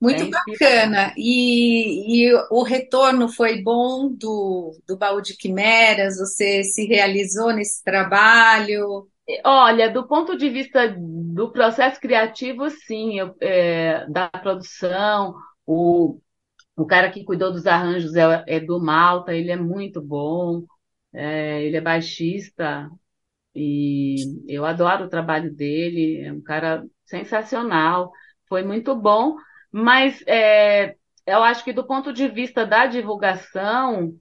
Muito 0.00 0.22
é 0.22 0.28
bacana. 0.28 1.14
E, 1.16 2.26
e, 2.28 2.34
o 2.50 2.62
retorno 2.62 3.28
foi 3.28 3.62
bom 3.62 4.08
do, 4.08 4.78
do 4.86 4.96
baú 4.96 5.20
de 5.20 5.36
quimeras? 5.36 6.18
Você 6.18 6.62
se 6.62 6.84
realizou 6.86 7.52
nesse 7.52 7.82
trabalho? 7.82 9.08
Olha, 9.44 9.90
do 9.90 10.06
ponto 10.06 10.36
de 10.36 10.50
vista 10.50 10.86
do 10.88 11.50
processo 11.50 11.98
criativo, 12.00 12.68
sim, 12.70 13.18
eu, 13.18 13.34
é, 13.40 14.06
da 14.10 14.28
produção, 14.28 15.34
o, 15.66 16.20
o 16.76 16.86
cara 16.86 17.10
que 17.10 17.24
cuidou 17.24 17.52
dos 17.52 17.66
arranjos 17.66 18.16
é, 18.16 18.44
é 18.48 18.60
do 18.60 18.80
Malta, 18.80 19.34
ele 19.34 19.50
é 19.52 19.56
muito 19.56 20.02
bom, 20.02 20.64
é, 21.14 21.62
ele 21.64 21.76
é 21.76 21.80
baixista 21.82 22.90
e 23.54 24.16
eu 24.48 24.64
adoro 24.66 25.06
o 25.06 25.10
trabalho 25.10 25.54
dele, 25.54 26.22
é 26.22 26.32
um 26.32 26.42
cara 26.42 26.84
sensacional, 27.06 28.12
foi 28.48 28.62
muito 28.64 28.94
bom, 28.96 29.36
mas 29.72 30.22
é, 30.26 30.96
eu 31.26 31.42
acho 31.44 31.64
que 31.64 31.72
do 31.72 31.86
ponto 31.86 32.12
de 32.12 32.28
vista 32.28 32.66
da 32.66 32.86
divulgação, 32.86 34.14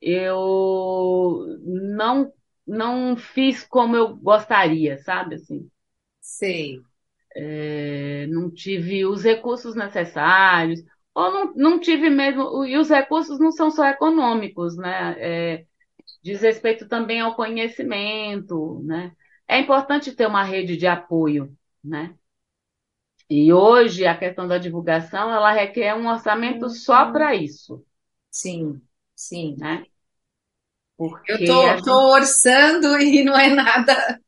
eu 0.00 1.46
não 1.64 2.32
não 2.66 3.16
fiz 3.16 3.64
como 3.64 3.96
eu 3.96 4.16
gostaria, 4.16 4.98
sabe 4.98 5.36
assim? 5.36 5.70
Sei. 6.20 6.82
É, 7.36 8.26
não 8.28 8.50
tive 8.50 9.04
os 9.06 9.22
recursos 9.24 9.74
necessários, 9.74 10.80
ou 11.14 11.30
não, 11.32 11.54
não 11.54 11.80
tive 11.80 12.10
mesmo, 12.10 12.64
e 12.64 12.76
os 12.78 12.88
recursos 12.90 13.38
não 13.40 13.52
são 13.52 13.70
só 13.70 13.86
econômicos, 13.86 14.76
né? 14.76 15.14
É, 15.18 15.66
diz 16.22 16.42
respeito 16.42 16.88
também 16.88 17.20
ao 17.20 17.36
conhecimento, 17.36 18.82
né? 18.84 19.12
É 19.48 19.58
importante 19.60 20.12
ter 20.14 20.26
uma 20.26 20.44
rede 20.44 20.76
de 20.76 20.86
apoio, 20.86 21.56
né? 21.84 22.14
E 23.28 23.52
hoje 23.52 24.06
a 24.06 24.16
questão 24.16 24.46
da 24.48 24.56
divulgação, 24.58 25.30
ela 25.30 25.52
requer 25.52 25.94
um 25.94 26.08
orçamento 26.08 26.68
só 26.70 27.10
para 27.12 27.34
isso. 27.34 27.84
Sim, 28.30 28.82
sim. 29.14 29.56
Né? 29.56 29.86
Porque 30.96 31.32
eu 31.32 31.36
estou 31.36 31.76
gente... 31.76 31.90
orçando 31.90 33.00
e 33.00 33.24
não 33.24 33.36
é 33.36 33.48
nada, 33.48 34.20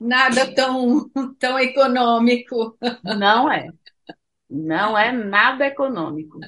nada 0.00 0.54
tão, 0.54 1.08
tão 1.38 1.58
econômico. 1.58 2.76
Não 3.02 3.50
é. 3.50 3.68
Não 4.48 4.96
é 4.96 5.12
nada 5.12 5.66
econômico. 5.66 6.38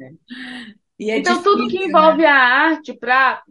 É 0.00 1.18
então, 1.18 1.38
difícil, 1.38 1.42
tudo 1.42 1.68
que 1.68 1.84
envolve 1.84 2.22
né? 2.22 2.28
a 2.28 2.36
arte, 2.36 2.92
para. 2.94 3.42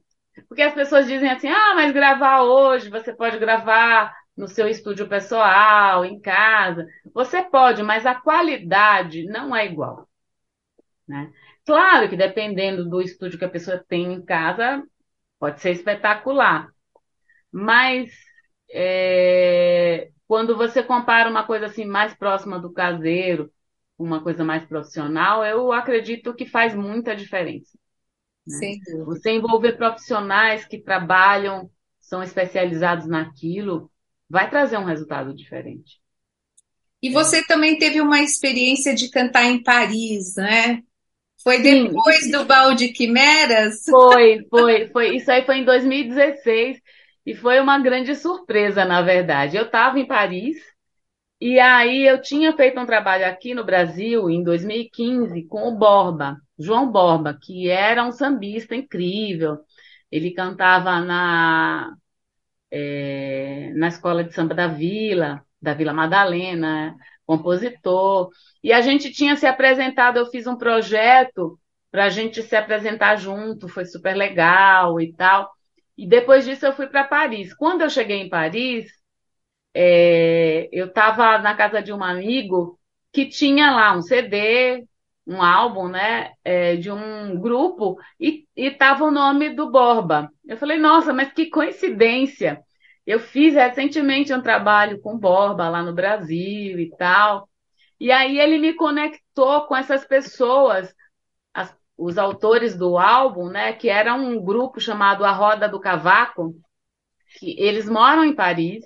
Porque 0.48 0.62
as 0.62 0.74
pessoas 0.74 1.08
dizem 1.08 1.30
assim: 1.30 1.50
ah, 1.50 1.74
mas 1.76 1.92
gravar 1.92 2.44
hoje, 2.44 2.90
você 2.90 3.14
pode 3.14 3.38
gravar 3.38 4.14
no 4.36 4.48
seu 4.48 4.68
estúdio 4.68 5.08
pessoal, 5.08 6.06
em 6.06 6.20
casa. 6.20 6.88
Você 7.14 7.42
pode, 7.44 7.84
mas 7.84 8.06
a 8.06 8.16
qualidade 8.16 9.26
não 9.26 9.56
é 9.56 9.66
igual. 9.66 10.08
Né? 11.08 11.32
Claro 11.66 12.10
que 12.10 12.18
dependendo 12.18 12.90
do 12.90 13.02
estúdio 13.02 13.38
que 13.38 13.46
a 13.46 13.50
pessoa 13.50 13.84
tem 13.88 14.14
em 14.14 14.24
casa, 14.24 14.84
pode 15.44 15.60
ser 15.60 15.72
espetacular. 15.72 16.70
Mas 17.52 18.10
é, 18.72 20.10
quando 20.26 20.56
você 20.56 20.82
compara 20.82 21.30
uma 21.30 21.46
coisa 21.46 21.66
assim 21.66 21.84
mais 21.84 22.14
próxima 22.14 22.58
do 22.58 22.72
caseiro, 22.72 23.52
uma 24.00 24.24
coisa 24.24 24.42
mais 24.46 24.66
profissional, 24.66 25.44
eu 25.44 25.74
acredito 25.74 26.34
que 26.34 26.46
faz 26.46 26.74
muita 26.74 27.14
diferença. 27.14 27.78
Né? 28.48 28.56
Você 29.04 29.32
envolver 29.32 29.74
profissionais 29.74 30.66
que 30.66 30.82
trabalham, 30.82 31.70
são 32.00 32.24
especializados 32.24 33.06
naquilo, 33.06 33.92
vai 34.30 34.50
trazer 34.50 34.78
um 34.78 34.86
resultado 34.86 35.36
diferente. 35.36 36.00
E 37.02 37.10
você 37.10 37.46
também 37.46 37.78
teve 37.78 38.00
uma 38.00 38.22
experiência 38.22 38.96
de 38.96 39.10
cantar 39.10 39.44
em 39.44 39.62
Paris, 39.62 40.36
né? 40.38 40.82
Foi 41.44 41.62
depois 41.62 42.22
Sim. 42.22 42.32
do 42.32 42.46
Balde 42.46 42.90
Quimeras? 42.90 43.84
Foi, 43.90 44.48
foi, 44.50 44.88
foi. 44.88 45.16
Isso 45.18 45.32
aí 45.32 45.46
foi 45.46 45.58
em 45.58 45.66
2016 45.66 46.82
e 47.26 47.36
foi 47.36 47.60
uma 47.60 47.80
grande 47.80 48.16
surpresa, 48.16 48.86
na 48.86 49.02
verdade. 49.02 49.58
Eu 49.58 49.66
estava 49.66 50.00
em 50.00 50.08
Paris 50.08 50.58
e 51.40 51.60
aí 51.60 52.08
eu 52.08 52.22
tinha 52.22 52.56
feito 52.56 52.80
um 52.80 52.86
trabalho 52.86 53.26
aqui 53.28 53.54
no 53.54 53.66
Brasil 53.66 54.30
em 54.30 54.44
2015 54.44 55.44
com 55.44 55.68
o 55.68 55.78
Borba, 55.78 56.38
João 56.58 56.90
Borba, 56.92 57.38
que 57.42 57.70
era 57.70 58.04
um 58.06 58.12
sambista 58.12 58.76
incrível. 58.76 59.58
Ele 60.10 60.32
cantava 60.32 61.00
na 61.02 61.94
é, 62.72 63.72
na 63.76 63.88
escola 63.88 64.24
de 64.24 64.34
samba 64.34 64.56
da 64.56 64.68
Vila, 64.68 65.46
da 65.62 65.74
Vila 65.74 65.94
Madalena, 65.94 66.96
compositor. 67.26 68.30
E 68.64 68.72
a 68.74 68.82
gente 68.82 69.12
tinha 69.12 69.36
se 69.36 69.46
apresentado, 69.46 70.18
eu 70.18 70.26
fiz 70.28 70.48
um 70.48 70.56
projeto 70.56 71.60
para 71.92 72.06
a 72.06 72.10
gente 72.10 72.42
se 72.42 72.56
apresentar 72.56 73.18
junto, 73.18 73.68
foi 73.68 73.86
super 73.86 74.16
legal 74.16 75.00
e 75.00 75.14
tal. 75.14 75.52
E 75.98 76.08
depois 76.08 76.46
disso 76.46 76.66
eu 76.66 76.74
fui 76.74 76.88
para 76.88 77.04
Paris. 77.04 77.54
Quando 77.54 77.82
eu 77.82 77.90
cheguei 77.90 78.18
em 78.18 78.30
Paris, 78.30 78.92
é, 79.74 80.70
eu 80.72 80.88
estava 80.88 81.38
na 81.40 81.56
casa 81.56 81.82
de 81.82 81.94
um 81.94 82.04
amigo 82.04 82.80
que 83.12 83.28
tinha 83.28 83.72
lá 83.72 83.96
um 83.96 84.02
CD, 84.02 84.86
um 85.26 85.42
álbum, 85.42 85.88
né, 85.88 86.32
é, 86.44 86.76
de 86.76 86.92
um 86.92 87.40
grupo 87.40 87.98
e 88.20 88.46
estava 88.56 89.04
o 89.06 89.12
nome 89.12 89.52
do 89.52 89.72
Borba. 89.72 90.32
Eu 90.46 90.58
falei, 90.58 90.78
nossa, 90.78 91.14
mas 91.14 91.32
que 91.32 91.48
coincidência! 91.50 92.62
Eu 93.06 93.20
fiz 93.20 93.54
recentemente 93.54 94.34
um 94.34 94.42
trabalho 94.42 95.00
com 95.02 95.18
Borba 95.18 95.70
lá 95.70 95.84
no 95.84 95.94
Brasil 95.94 96.80
e 96.80 96.90
tal. 96.98 97.50
E 98.00 98.12
aí 98.12 98.40
ele 98.40 98.58
me 98.58 98.74
conectou 98.74 99.66
com 99.68 99.76
essas 99.76 100.06
pessoas, 100.06 100.94
as, 101.54 101.76
os 101.98 102.18
autores 102.18 102.76
do 102.78 102.98
álbum, 102.98 103.50
né, 103.50 103.74
que 103.74 103.90
era 103.90 104.14
um 104.14 104.44
grupo 104.44 104.80
chamado 104.80 105.26
A 105.26 105.32
Roda 105.32 105.68
do 105.68 105.80
Cavaco, 105.80 106.56
que 107.40 107.56
eles 107.60 107.90
moram 107.90 108.24
em 108.24 108.36
Paris. 108.36 108.84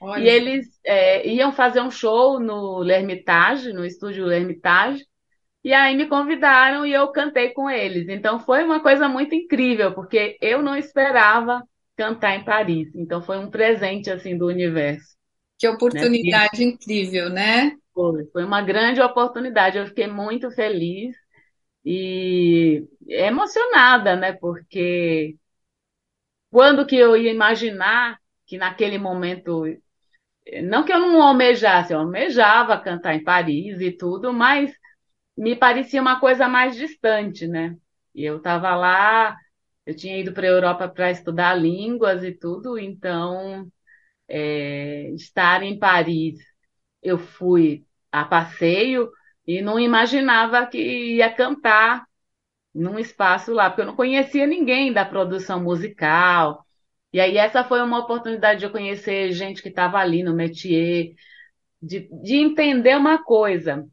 Olha. 0.00 0.22
E 0.22 0.28
eles 0.28 0.66
é, 0.84 1.26
iam 1.28 1.52
fazer 1.52 1.80
um 1.80 1.90
show 1.90 2.38
no 2.38 2.80
L'Hermitage, 2.80 3.72
no 3.72 3.84
estúdio 3.84 4.26
L'Hermitage, 4.26 5.06
e 5.62 5.72
aí 5.72 5.96
me 5.96 6.06
convidaram 6.06 6.84
e 6.84 6.92
eu 6.92 7.08
cantei 7.08 7.50
com 7.50 7.70
eles. 7.70 8.08
Então 8.08 8.38
foi 8.38 8.62
uma 8.64 8.80
coisa 8.80 9.08
muito 9.08 9.34
incrível, 9.34 9.94
porque 9.94 10.36
eu 10.40 10.62
não 10.62 10.76
esperava 10.76 11.62
cantar 11.96 12.36
em 12.36 12.44
Paris. 12.44 12.94
Então 12.94 13.22
foi 13.22 13.38
um 13.38 13.50
presente 13.50 14.10
assim 14.10 14.36
do 14.36 14.46
universo. 14.46 15.14
Que 15.58 15.68
oportunidade 15.68 16.64
né? 16.64 16.72
incrível, 16.72 17.30
né? 17.30 17.72
Foi, 17.92 18.26
foi 18.26 18.44
uma 18.44 18.60
grande 18.62 19.00
oportunidade. 19.00 19.78
Eu 19.78 19.86
fiquei 19.86 20.06
muito 20.06 20.50
feliz 20.50 21.16
e 21.84 22.84
emocionada, 23.08 24.16
né? 24.16 24.32
Porque 24.32 25.36
quando 26.50 26.86
que 26.86 26.96
eu 26.96 27.16
ia 27.16 27.30
imaginar 27.30 28.18
que 28.46 28.58
naquele 28.58 28.98
momento 28.98 29.64
não 30.62 30.84
que 30.84 30.92
eu 30.92 30.98
não 30.98 31.22
almejasse, 31.22 31.92
eu 31.92 32.00
almejava 32.00 32.78
cantar 32.78 33.14
em 33.14 33.24
Paris 33.24 33.80
e 33.80 33.90
tudo, 33.90 34.32
mas 34.32 34.72
me 35.36 35.56
parecia 35.56 36.00
uma 36.00 36.20
coisa 36.20 36.48
mais 36.48 36.76
distante, 36.76 37.46
né? 37.46 37.76
E 38.14 38.24
eu 38.24 38.36
estava 38.36 38.74
lá, 38.76 39.36
eu 39.86 39.94
tinha 39.96 40.18
ido 40.18 40.32
para 40.32 40.46
a 40.46 40.50
Europa 40.50 40.88
para 40.88 41.10
estudar 41.10 41.54
línguas 41.54 42.22
e 42.24 42.32
tudo, 42.32 42.78
então 42.78 43.70
é, 44.28 45.10
estar 45.12 45.62
em 45.62 45.78
Paris, 45.78 46.38
eu 47.02 47.18
fui 47.18 47.86
a 48.12 48.24
passeio 48.24 49.10
e 49.46 49.62
não 49.62 49.78
imaginava 49.78 50.66
que 50.66 50.78
ia 51.16 51.32
cantar 51.32 52.06
num 52.74 52.98
espaço 52.98 53.52
lá, 53.52 53.70
porque 53.70 53.82
eu 53.82 53.86
não 53.86 53.96
conhecia 53.96 54.46
ninguém 54.46 54.92
da 54.92 55.04
produção 55.04 55.62
musical. 55.62 56.64
E 57.12 57.20
aí 57.20 57.36
essa 57.38 57.64
foi 57.64 57.80
uma 57.82 58.00
oportunidade 58.00 58.60
de 58.60 58.66
eu 58.66 58.72
conhecer 58.72 59.32
gente 59.32 59.62
que 59.62 59.68
estava 59.68 59.98
ali 59.98 60.22
no 60.24 60.34
métier, 60.34 61.14
de, 61.82 62.08
de 62.22 62.36
entender 62.36 62.96
uma 62.96 63.22
coisa 63.22 63.86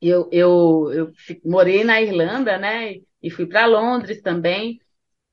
eu, 0.00 0.28
eu, 0.32 0.92
eu 0.92 1.12
morei 1.44 1.84
na 1.84 2.00
Irlanda, 2.00 2.58
né? 2.58 2.94
E 3.22 3.30
fui 3.30 3.46
para 3.46 3.66
Londres 3.66 4.22
também. 4.22 4.80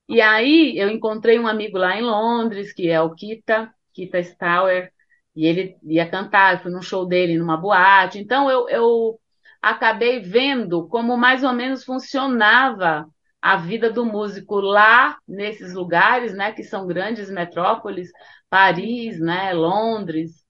E 0.08 0.20
aí 0.20 0.78
eu 0.78 0.88
encontrei 0.90 1.38
um 1.38 1.46
amigo 1.46 1.78
lá 1.78 1.96
em 1.96 2.02
Londres, 2.02 2.72
que 2.72 2.88
é 2.88 3.00
o 3.00 3.14
Kita, 3.14 3.72
Kita 3.92 4.22
Stauer, 4.22 4.92
e 5.36 5.46
ele 5.46 5.76
ia 5.82 6.08
cantar, 6.08 6.54
eu 6.54 6.60
fui 6.60 6.72
num 6.72 6.82
show 6.82 7.06
dele 7.06 7.36
numa 7.38 7.56
boate. 7.56 8.18
Então 8.18 8.50
eu, 8.50 8.68
eu 8.68 9.20
acabei 9.60 10.20
vendo 10.20 10.88
como 10.88 11.16
mais 11.16 11.44
ou 11.44 11.52
menos 11.52 11.84
funcionava 11.84 13.06
a 13.40 13.56
vida 13.56 13.90
do 13.90 14.04
músico 14.04 14.56
lá 14.60 15.16
nesses 15.26 15.74
lugares, 15.74 16.34
né, 16.34 16.52
que 16.52 16.64
são 16.64 16.86
grandes 16.86 17.30
metrópoles, 17.30 18.10
Paris, 18.50 19.20
né, 19.20 19.52
Londres, 19.52 20.44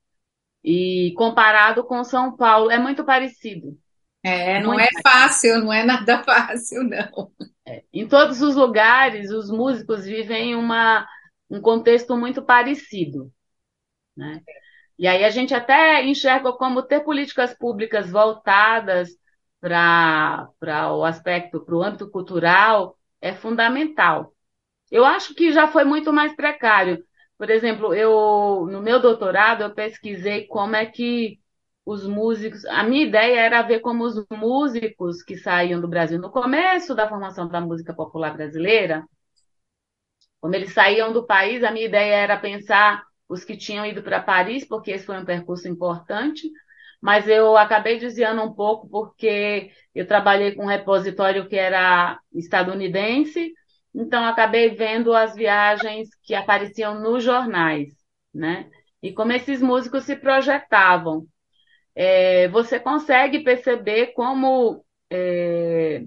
e 0.65 1.13
comparado 1.17 1.85
com 1.85 2.03
São 2.05 2.37
Paulo, 2.37 2.71
é 2.71 2.79
muito 2.79 3.05
parecido. 3.05 3.79
É, 4.23 4.61
não 4.61 4.73
muito 4.73 4.85
é 4.85 5.03
fácil, 5.03 5.61
não 5.61 5.73
é 5.73 5.85
nada 5.85 6.23
fácil, 6.25 6.83
não. 6.85 7.31
É, 7.69 7.85
em 7.93 8.09
todos 8.09 8.41
os 8.41 8.57
lugares, 8.57 9.31
os 9.31 9.51
músicos 9.51 10.05
vivem 10.07 10.55
uma, 10.57 11.07
um 11.51 11.61
contexto 11.61 12.17
muito 12.17 12.43
parecido, 12.43 13.31
né? 14.17 14.43
E 14.99 15.07
aí 15.09 15.25
a 15.25 15.31
gente 15.31 15.55
até 15.55 16.05
enxerga 16.05 16.53
como 16.53 16.83
ter 16.83 17.01
políticas 17.03 17.55
públicas 17.55 18.11
voltadas 18.11 19.11
para 19.61 20.49
o 20.95 21.05
aspecto, 21.05 21.61
para 21.65 21.77
o 21.77 21.83
âmbito 21.83 22.11
cultural, 22.11 22.99
é 23.21 23.35
fundamental. 23.35 24.35
Eu 24.91 25.05
acho 25.05 25.35
que 25.35 25.53
já 25.53 25.69
foi 25.69 25.85
muito 25.85 26.13
mais 26.13 26.35
precário. 26.37 27.05
Por 27.39 27.51
exemplo, 27.51 27.95
eu 27.95 28.67
no 28.71 28.83
meu 28.83 29.01
doutorado 29.01 29.63
eu 29.65 29.75
pesquisei 29.75 30.47
como 30.47 30.77
é 30.77 30.87
que 30.87 31.41
os 31.89 32.07
músicos. 32.07 32.65
A 32.67 32.83
minha 32.85 33.07
ideia 33.07 33.41
era 33.41 33.63
ver 33.63 33.81
como 33.81 34.05
os 34.05 34.15
músicos 34.31 35.23
que 35.23 35.37
saíam 35.39 35.81
do 35.81 35.89
Brasil 35.89 36.19
no 36.21 36.31
começo 36.31 36.95
da 36.95 37.09
formação 37.09 37.49
da 37.49 37.61
música 37.61 37.95
popular 37.95 38.35
brasileira, 38.37 39.05
como 40.41 40.55
eles 40.55 40.73
saíam 40.73 41.13
do 41.13 41.27
país, 41.27 41.65
a 41.65 41.71
minha 41.71 41.87
ideia 41.87 42.15
era 42.15 42.37
pensar 42.39 43.05
os 43.29 43.45
que 43.45 43.57
tinham 43.57 43.85
ido 43.87 44.03
para 44.03 44.23
Paris, 44.23 44.65
porque 44.67 44.91
esse 44.91 45.05
foi 45.07 45.19
um 45.19 45.25
percurso 45.25 45.67
importante, 45.69 46.51
mas 47.01 47.29
eu 47.29 47.57
acabei 47.57 47.99
desviando 47.99 48.43
um 48.43 48.53
pouco 48.55 48.89
porque 48.89 49.71
eu 49.95 50.07
trabalhei 50.07 50.55
com 50.55 50.65
um 50.65 50.67
repositório 50.69 51.49
que 51.49 51.57
era 51.57 52.19
estadunidense, 52.33 53.53
então 53.95 54.25
acabei 54.25 54.75
vendo 54.75 55.15
as 55.15 55.35
viagens 55.35 56.09
que 56.23 56.35
apareciam 56.35 57.01
nos 57.01 57.25
jornais, 57.25 57.89
né? 58.35 58.71
E 59.03 59.13
como 59.13 59.33
esses 59.33 59.61
músicos 59.63 60.05
se 60.05 60.17
projetavam. 60.17 61.27
É, 62.01 62.47
você 62.49 62.79
consegue 62.79 63.41
perceber 63.41 64.13
como 64.15 64.85
é, 65.11 66.05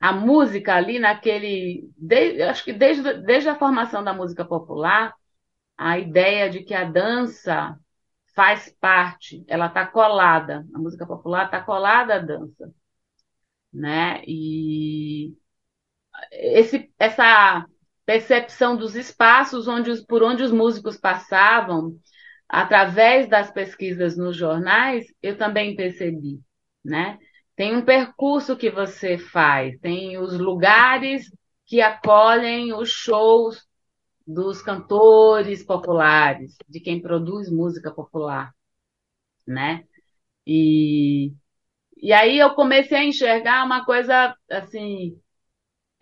a 0.00 0.12
música 0.12 0.74
ali 0.74 0.98
naquele. 0.98 1.88
De, 1.96 2.42
acho 2.42 2.64
que 2.64 2.72
desde, 2.72 3.14
desde 3.22 3.48
a 3.48 3.58
formação 3.58 4.02
da 4.04 4.12
música 4.12 4.44
popular, 4.44 5.14
a 5.78 5.98
ideia 5.98 6.50
de 6.50 6.64
que 6.64 6.74
a 6.74 6.84
dança 6.84 7.78
faz 8.34 8.74
parte, 8.80 9.44
ela 9.48 9.66
está 9.66 9.86
colada, 9.86 10.66
a 10.74 10.78
música 10.78 11.06
popular 11.06 11.46
está 11.46 11.62
colada 11.62 12.16
à 12.16 12.18
dança, 12.18 12.72
né? 13.72 14.22
E 14.26 15.36
esse, 16.32 16.92
essa 16.98 17.66
percepção 18.06 18.76
dos 18.76 18.94
espaços 18.96 19.68
onde, 19.68 20.04
por 20.06 20.22
onde 20.22 20.42
os 20.42 20.52
músicos 20.52 20.96
passavam, 20.96 21.96
através 22.48 23.28
das 23.28 23.50
pesquisas 23.50 24.16
nos 24.16 24.36
jornais, 24.36 25.06
eu 25.22 25.36
também 25.36 25.76
percebi, 25.76 26.40
né? 26.84 27.18
Tem 27.56 27.76
um 27.76 27.84
percurso 27.84 28.56
que 28.56 28.70
você 28.70 29.16
faz, 29.16 29.78
tem 29.80 30.18
os 30.18 30.38
lugares 30.38 31.30
que 31.66 31.80
acolhem 31.80 32.72
os 32.74 32.90
shows 32.90 33.66
dos 34.26 34.62
cantores 34.62 35.64
populares, 35.64 36.56
de 36.68 36.80
quem 36.80 37.00
produz 37.00 37.50
música 37.50 37.92
popular, 37.92 38.52
né? 39.46 39.84
E, 40.46 41.32
e 41.96 42.12
aí 42.12 42.38
eu 42.38 42.54
comecei 42.54 42.98
a 42.98 43.04
enxergar 43.04 43.64
uma 43.64 43.84
coisa 43.84 44.36
assim, 44.50 45.20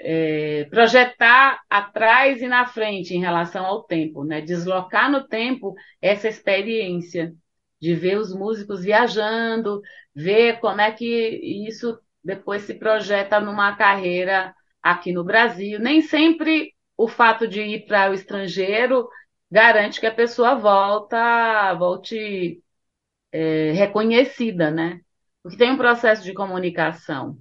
é, 0.04 0.64
projetar 0.70 1.60
atrás 1.70 2.42
e 2.42 2.48
na 2.48 2.66
frente 2.66 3.14
em 3.14 3.20
relação 3.20 3.64
ao 3.64 3.84
tempo, 3.84 4.24
né? 4.24 4.40
Deslocar 4.40 5.10
no 5.10 5.26
tempo 5.28 5.74
essa 6.00 6.28
experiência 6.28 7.32
de 7.80 7.94
ver 7.94 8.16
os 8.18 8.34
músicos 8.34 8.82
viajando, 8.82 9.80
ver 10.14 10.58
como 10.60 10.80
é 10.80 10.90
que 10.92 11.06
isso 11.68 11.98
depois 12.22 12.62
se 12.62 12.74
projeta 12.74 13.40
numa 13.40 13.76
carreira 13.76 14.54
aqui 14.82 15.12
no 15.12 15.24
Brasil. 15.24 15.78
Nem 15.78 16.00
sempre 16.02 16.74
o 16.96 17.08
fato 17.08 17.46
de 17.46 17.60
ir 17.62 17.86
para 17.86 18.10
o 18.10 18.14
estrangeiro 18.14 19.08
garante 19.50 20.00
que 20.00 20.06
a 20.06 20.14
pessoa 20.14 20.54
volta, 20.56 21.74
volte 21.74 22.62
é, 23.32 23.72
reconhecida, 23.72 24.70
né? 24.70 25.00
Porque 25.42 25.58
tem 25.58 25.70
um 25.72 25.76
processo 25.76 26.22
de 26.24 26.34
comunicação 26.34 27.38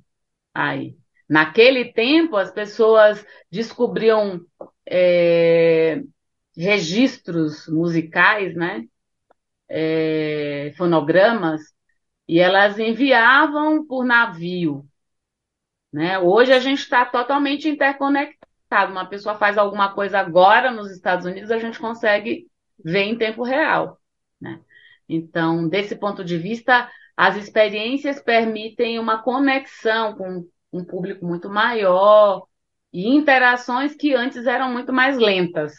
aí. 0.54 1.01
Naquele 1.32 1.94
tempo, 1.94 2.36
as 2.36 2.52
pessoas 2.52 3.26
descobriam 3.50 4.42
é, 4.86 6.04
registros 6.58 7.70
musicais, 7.70 8.54
né? 8.54 8.86
É, 9.70 10.74
fonogramas, 10.76 11.62
e 12.28 12.38
elas 12.38 12.78
enviavam 12.78 13.88
por 13.88 14.04
navio. 14.04 14.86
Né? 15.90 16.20
Hoje 16.20 16.52
a 16.52 16.60
gente 16.60 16.80
está 16.80 17.06
totalmente 17.06 17.70
interconectado. 17.70 18.92
Uma 18.92 19.06
pessoa 19.08 19.38
faz 19.38 19.58
alguma 19.58 19.94
coisa 19.94 20.20
agora 20.20 20.70
nos 20.70 20.92
Estados 20.92 21.26
Unidos, 21.26 21.50
a 21.50 21.60
gente 21.60 21.80
consegue 21.80 22.46
ver 22.84 23.04
em 23.04 23.18
tempo 23.18 23.44
real. 23.44 23.98
Né? 24.38 24.60
Então, 25.08 25.66
desse 25.70 25.96
ponto 25.96 26.26
de 26.26 26.38
vista, 26.38 26.92
as 27.16 27.38
experiências 27.38 28.22
permitem 28.22 29.00
uma 29.00 29.24
conexão 29.24 30.14
com 30.14 30.46
um 30.72 30.84
público 30.84 31.26
muito 31.26 31.50
maior 31.50 32.46
e 32.94 33.08
interações 33.08 33.96
que 33.96 34.14
antes 34.14 34.46
eram 34.46 34.72
muito 34.72 34.92
mais 34.92 35.18
lentas. 35.18 35.74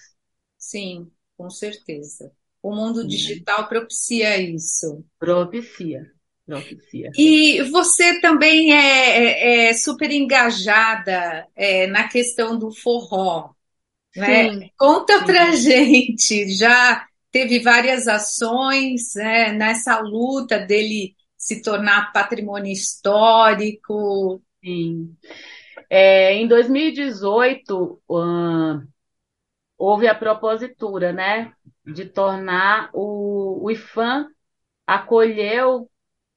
Sim, 0.57 1.11
com 1.37 1.51
certeza. 1.51 2.33
O 2.63 2.75
mundo 2.75 3.07
digital 3.07 3.69
propicia 3.69 4.41
isso. 4.41 5.05
Propicia. 5.19 6.11
Propicia. 6.47 7.11
E 7.17 7.63
você 7.65 8.21
também 8.21 8.73
é, 8.73 9.67
é, 9.67 9.69
é 9.69 9.75
super 9.75 10.11
engajada 10.11 11.47
é, 11.57 11.87
na 11.89 12.09
questão 12.09 12.59
do 12.59 12.73
forró. 12.73 13.51
Né? 14.17 14.71
Conta 14.77 15.21
Sim. 15.21 15.25
pra 15.25 15.53
gente, 15.57 16.49
já 16.51 17.07
teve 17.31 17.61
várias 17.61 18.07
ações 18.07 19.15
né, 19.15 19.53
nessa 19.53 19.99
luta 20.01 20.59
dele 20.59 21.17
se 21.37 21.63
tornar 21.63 22.13
patrimônio 22.13 22.71
histórico. 22.71 24.41
Sim. 24.63 25.17
É, 25.91 26.35
em 26.35 26.47
2018, 26.47 28.01
uh, 28.09 28.83
houve 29.77 30.07
a 30.07 30.15
propositura 30.15 31.13
né, 31.13 31.53
de 31.85 32.07
tornar 32.07 32.91
o, 32.93 33.65
o 33.65 33.71
IFAM 33.71 34.29
acolheu 34.87 35.91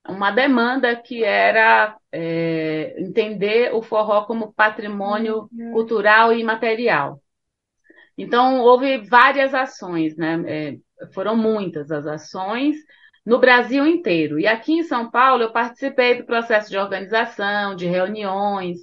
uma 0.07 0.31
demanda 0.31 0.95
que 0.95 1.23
era 1.23 1.97
é, 2.11 2.95
entender 2.99 3.73
o 3.73 3.81
forró 3.81 4.25
como 4.25 4.53
patrimônio 4.53 5.49
uhum. 5.51 5.71
cultural 5.71 6.31
e 6.33 6.39
imaterial. 6.39 7.21
Então, 8.17 8.61
houve 8.61 8.97
várias 8.97 9.53
ações, 9.53 10.15
né? 10.15 10.41
É, 10.47 10.77
foram 11.13 11.35
muitas 11.35 11.91
as 11.91 12.07
ações 12.07 12.77
no 13.25 13.39
Brasil 13.39 13.85
inteiro. 13.87 14.39
E 14.39 14.47
aqui 14.47 14.73
em 14.73 14.83
São 14.83 15.09
Paulo, 15.09 15.43
eu 15.43 15.51
participei 15.51 16.15
do 16.15 16.25
processo 16.25 16.69
de 16.69 16.77
organização, 16.77 17.75
de 17.75 17.87
reuniões. 17.87 18.79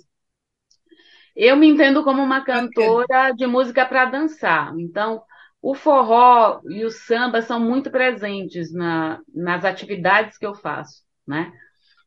Eu 1.34 1.56
me 1.56 1.68
entendo 1.68 2.04
como 2.04 2.22
uma 2.22 2.44
cantora 2.44 3.32
de 3.32 3.46
música 3.46 3.86
para 3.86 4.06
dançar. 4.06 4.74
Então, 4.78 5.22
o 5.62 5.74
forró 5.74 6.60
e 6.68 6.84
o 6.84 6.90
samba 6.90 7.40
são 7.40 7.60
muito 7.60 7.90
presentes 7.90 8.72
na, 8.72 9.20
nas 9.34 9.64
atividades 9.64 10.36
que 10.36 10.44
eu 10.46 10.54
faço 10.54 11.02
né? 11.26 11.52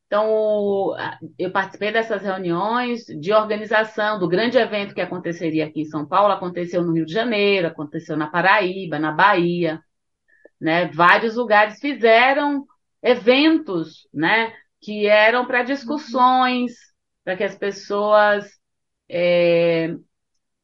Então, 0.07 0.93
eu 1.37 1.51
participei 1.51 1.91
dessas 1.91 2.21
reuniões 2.21 3.05
de 3.05 3.33
organização 3.33 4.19
do 4.19 4.27
grande 4.27 4.57
evento 4.57 4.93
que 4.93 5.01
aconteceria 5.01 5.65
aqui 5.65 5.81
em 5.81 5.85
São 5.85 6.05
Paulo, 6.05 6.33
aconteceu 6.33 6.83
no 6.83 6.93
Rio 6.93 7.05
de 7.05 7.13
Janeiro, 7.13 7.67
aconteceu 7.67 8.15
na 8.15 8.27
Paraíba, 8.27 8.99
na 8.99 9.11
Bahia, 9.11 9.81
né? 10.59 10.87
Vários 10.87 11.35
lugares 11.35 11.79
fizeram 11.79 12.65
eventos, 13.01 14.07
né? 14.13 14.53
Que 14.81 15.07
eram 15.07 15.45
para 15.45 15.63
discussões, 15.63 16.73
para 17.23 17.35
que 17.35 17.43
as 17.43 17.55
pessoas 17.55 18.49
é, 19.09 19.95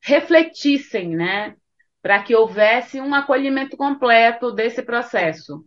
refletissem, 0.02 1.16
né? 1.16 1.56
Para 2.02 2.24
que 2.24 2.36
houvesse 2.36 3.00
um 3.00 3.14
acolhimento 3.14 3.78
completo 3.78 4.52
desse 4.52 4.82
processo 4.82 5.66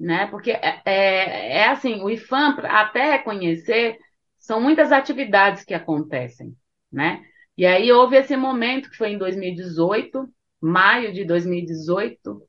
né? 0.00 0.26
Porque 0.28 0.50
é, 0.52 0.80
é, 0.84 1.58
é 1.58 1.68
assim, 1.68 2.02
o 2.02 2.08
IFAM, 2.08 2.56
até 2.64 3.12
reconhecer, 3.12 3.98
são 4.38 4.60
muitas 4.60 4.90
atividades 4.90 5.62
que 5.62 5.74
acontecem, 5.74 6.56
né? 6.90 7.22
E 7.56 7.66
aí 7.66 7.92
houve 7.92 8.16
esse 8.16 8.34
momento 8.36 8.88
que 8.88 8.96
foi 8.96 9.10
em 9.10 9.18
2018, 9.18 10.26
maio 10.60 11.12
de 11.12 11.24
2018, 11.24 12.42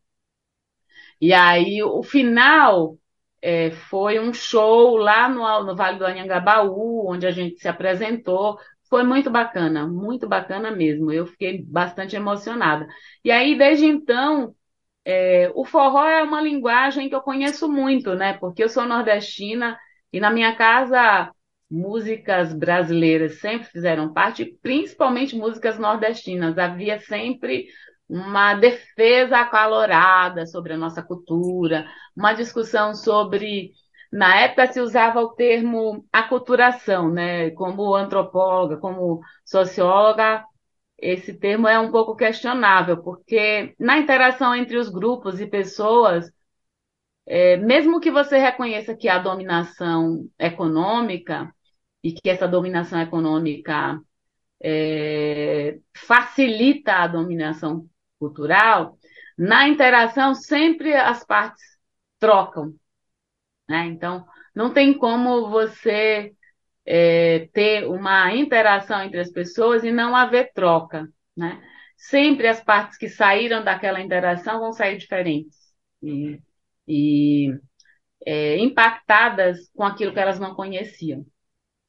E 1.21 1.33
aí 1.33 1.83
o 1.83 2.03
final 2.03 2.97
é, 3.41 3.71
foi 3.71 4.19
um 4.19 4.33
show 4.33 4.97
lá 4.97 5.29
no, 5.29 5.63
no 5.65 5.75
Vale 5.75 5.97
do 5.99 6.05
Anhangabaú, 6.05 7.07
onde 7.09 7.27
a 7.27 7.31
gente 7.31 7.59
se 7.59 7.67
apresentou. 7.67 8.57
Foi 8.89 9.03
muito 9.03 9.29
bacana, 9.29 9.87
muito 9.87 10.27
bacana 10.27 10.71
mesmo. 10.71 11.11
Eu 11.11 11.25
fiquei 11.27 11.63
bastante 11.63 12.15
emocionada. 12.15 12.87
E 13.23 13.31
aí, 13.31 13.57
desde 13.57 13.85
então, 13.85 14.55
é, 15.05 15.51
o 15.55 15.65
forró 15.65 16.05
é 16.05 16.23
uma 16.23 16.41
linguagem 16.41 17.09
que 17.09 17.15
eu 17.15 17.21
conheço 17.21 17.69
muito, 17.71 18.15
né? 18.15 18.33
Porque 18.37 18.63
eu 18.63 18.69
sou 18.69 18.85
nordestina 18.85 19.77
e 20.13 20.19
na 20.19 20.31
minha 20.31 20.55
casa 20.55 21.31
músicas 21.69 22.53
brasileiras 22.53 23.39
sempre 23.39 23.67
fizeram 23.69 24.13
parte, 24.13 24.45
principalmente 24.61 25.35
músicas 25.37 25.79
nordestinas. 25.79 26.57
Havia 26.57 26.99
sempre 26.99 27.67
uma 28.11 28.55
defesa 28.55 29.39
acalorada 29.39 30.45
sobre 30.45 30.73
a 30.73 30.77
nossa 30.77 31.01
cultura, 31.01 31.85
uma 32.15 32.33
discussão 32.33 32.93
sobre. 32.93 33.71
Na 34.11 34.41
época 34.41 34.71
se 34.73 34.81
usava 34.81 35.21
o 35.21 35.29
termo 35.33 36.05
aculturação, 36.11 37.09
né? 37.09 37.51
Como 37.51 37.95
antropóloga, 37.95 38.77
como 38.77 39.21
socióloga, 39.45 40.43
esse 40.97 41.33
termo 41.39 41.67
é 41.67 41.79
um 41.79 41.91
pouco 41.91 42.15
questionável, 42.15 43.01
porque 43.01 43.73
na 43.79 43.97
interação 43.97 44.53
entre 44.55 44.77
os 44.77 44.89
grupos 44.89 45.39
e 45.39 45.47
pessoas, 45.47 46.31
é, 47.25 47.57
mesmo 47.57 47.99
que 47.99 48.11
você 48.11 48.37
reconheça 48.37 48.95
que 48.95 49.07
há 49.09 49.17
dominação 49.19 50.27
econômica, 50.39 51.53
e 52.03 52.13
que 52.13 52.29
essa 52.29 52.47
dominação 52.47 52.99
econômica 53.01 54.01
é, 54.63 55.79
facilita 55.95 56.93
a 56.93 57.07
dominação 57.07 57.87
cultural, 58.21 58.99
na 59.35 59.67
interação 59.67 60.35
sempre 60.35 60.93
as 60.93 61.25
partes 61.25 61.63
trocam. 62.19 62.75
Né? 63.67 63.87
Então, 63.87 64.23
não 64.53 64.71
tem 64.71 64.95
como 64.95 65.49
você 65.49 66.33
é, 66.85 67.49
ter 67.51 67.87
uma 67.87 68.31
interação 68.35 69.01
entre 69.01 69.19
as 69.19 69.31
pessoas 69.31 69.83
e 69.83 69.91
não 69.91 70.15
haver 70.15 70.51
troca. 70.53 71.09
Né? 71.35 71.59
Sempre 71.97 72.47
as 72.47 72.63
partes 72.63 72.97
que 72.97 73.09
saíram 73.09 73.63
daquela 73.63 73.99
interação 73.99 74.59
vão 74.59 74.71
sair 74.71 74.97
diferentes 74.97 75.57
e, 76.03 76.39
e 76.87 77.59
é, 78.25 78.57
impactadas 78.59 79.71
com 79.73 79.83
aquilo 79.83 80.13
que 80.13 80.19
elas 80.19 80.39
não 80.39 80.53
conheciam. 80.53 81.25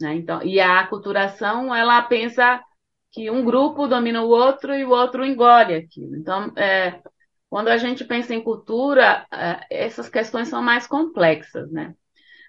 Né? 0.01 0.15
Então, 0.15 0.43
e 0.43 0.59
a 0.61 0.81
aculturação, 0.81 1.75
ela 1.75 2.01
pensa 2.03 2.63
que 3.13 3.31
um 3.31 3.45
grupo 3.45 3.87
domina 3.87 4.23
o 4.23 4.29
outro 4.29 4.75
e 4.75 4.85
o 4.85 4.91
outro 4.91 5.25
engole 5.25 5.75
aquilo. 5.75 6.17
Então, 6.17 6.51
é, 6.57 7.01
quando 7.49 7.69
a 7.69 7.77
gente 7.77 8.05
pensa 8.05 8.35
em 8.35 8.43
cultura, 8.43 9.27
é, 9.31 9.61
essas 9.71 10.09
questões 10.09 10.49
são 10.49 10.63
mais 10.63 10.87
complexas, 10.87 11.71
né? 11.71 11.95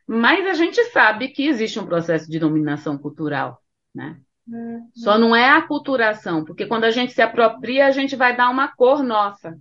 Mas 0.08 0.46
a 0.48 0.54
gente 0.54 0.82
sabe 0.86 1.30
que 1.30 1.46
existe 1.48 1.80
um 1.80 1.86
processo 1.86 2.30
de 2.32 2.40
dominação 2.40 2.98
cultural, 2.98 3.62
né? 3.94 4.18
Uhum. 4.48 4.90
Só 4.94 5.18
não 5.18 5.36
é 5.36 5.50
a 5.50 5.62
culturação, 5.62 6.44
porque 6.46 6.66
quando 6.66 6.86
a 6.86 6.92
gente 6.92 7.14
se 7.14 7.22
apropria, 7.22 7.86
a 7.86 7.92
gente 7.92 8.16
vai 8.16 8.36
dar 8.36 8.50
uma 8.50 8.70
cor 8.70 9.04
nossa, 9.04 9.58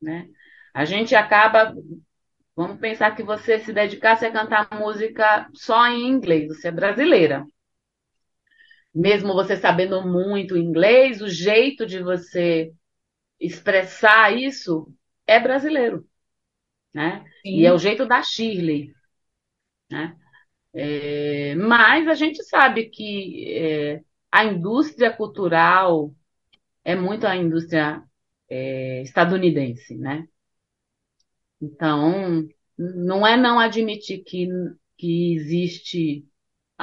né? 0.00 0.28
A 0.74 0.84
gente 0.84 1.14
acaba, 1.14 1.74
vamos 2.56 2.78
pensar 2.80 3.14
que 3.14 3.22
você 3.22 3.60
se 3.60 3.72
dedicasse 3.72 4.26
a 4.26 4.32
cantar 4.32 4.68
música 4.72 5.48
só 5.54 5.86
em 5.86 6.08
inglês, 6.08 6.48
você 6.48 6.68
é 6.68 6.72
brasileira 6.72 7.44
mesmo 8.94 9.34
você 9.34 9.56
sabendo 9.56 10.06
muito 10.06 10.56
inglês, 10.56 11.22
o 11.22 11.28
jeito 11.28 11.86
de 11.86 12.02
você 12.02 12.72
expressar 13.40 14.36
isso 14.36 14.92
é 15.26 15.40
brasileiro, 15.40 16.06
né? 16.94 17.24
Sim. 17.42 17.60
E 17.60 17.66
é 17.66 17.72
o 17.72 17.78
jeito 17.78 18.06
da 18.06 18.22
Shirley, 18.22 18.92
né? 19.90 20.16
É, 20.74 21.54
mas 21.56 22.08
a 22.08 22.14
gente 22.14 22.42
sabe 22.44 22.88
que 22.90 23.46
é, 23.58 24.02
a 24.30 24.44
indústria 24.44 25.12
cultural 25.14 26.14
é 26.84 26.94
muito 26.96 27.26
a 27.26 27.36
indústria 27.36 28.02
é, 28.48 29.02
estadunidense, 29.02 29.96
né? 29.96 30.26
Então, 31.60 32.48
não 32.76 33.26
é 33.26 33.36
não 33.36 33.58
admitir 33.58 34.24
que, 34.24 34.48
que 34.98 35.34
existe 35.34 36.26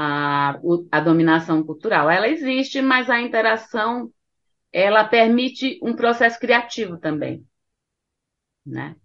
a, 0.01 0.57
a 0.89 1.01
dominação 1.01 1.61
cultural. 1.61 2.09
Ela 2.09 2.29
existe, 2.29 2.81
mas 2.81 3.09
a 3.09 3.19
interação 3.19 4.09
ela 4.71 5.03
permite 5.03 5.77
um 5.83 5.93
processo 5.93 6.39
criativo 6.39 6.97
também, 6.97 7.45
né? 8.65 8.95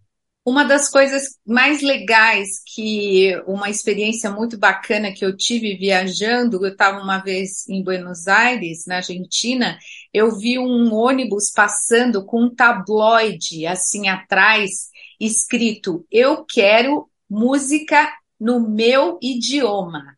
Uma 0.47 0.63
das 0.63 0.91
coisas 0.91 1.39
mais 1.45 1.81
legais 1.83 2.63
que 2.75 3.35
uma 3.47 3.71
experiência 3.71 4.31
muito 4.31 4.57
bacana 4.59 5.11
que 5.11 5.25
eu 5.25 5.35
tive 5.35 5.75
viajando, 5.75 6.65
eu 6.65 6.73
estava 6.73 7.03
uma 7.03 7.19
vez 7.19 7.67
em 7.67 7.83
Buenos 7.83 8.29
Aires, 8.29 8.85
na 8.87 8.97
Argentina, 8.97 9.79
eu 10.13 10.39
vi 10.39 10.59
um 10.59 10.93
ônibus 10.93 11.51
passando 11.51 12.25
com 12.25 12.45
um 12.45 12.55
tabloide 12.55 13.67
assim 13.67 14.07
atrás, 14.07 14.91
escrito: 15.19 16.07
Eu 16.11 16.45
quero 16.45 17.11
música 17.29 18.13
no 18.39 18.61
meu 18.61 19.19
idioma. 19.23 20.14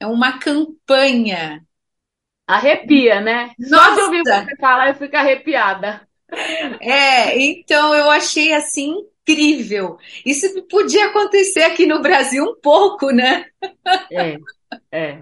É 0.00 0.06
uma 0.06 0.38
campanha. 0.38 1.64
Arrepia, 2.46 3.20
né? 3.20 3.50
Nossa. 3.58 3.84
Só 3.84 3.94
de 3.94 4.00
ouvir 4.02 4.22
você 4.22 4.56
falar, 4.56 4.88
eu 4.88 4.94
fico 4.94 5.16
arrepiada. 5.16 6.06
É, 6.80 7.38
então 7.38 7.94
eu 7.94 8.10
achei 8.10 8.52
assim 8.52 8.94
incrível. 9.28 9.98
Isso 10.24 10.62
podia 10.68 11.06
acontecer 11.06 11.62
aqui 11.62 11.86
no 11.86 12.00
Brasil 12.00 12.44
um 12.44 12.60
pouco, 12.60 13.10
né? 13.10 13.46
É, 14.12 14.36
é. 14.90 15.20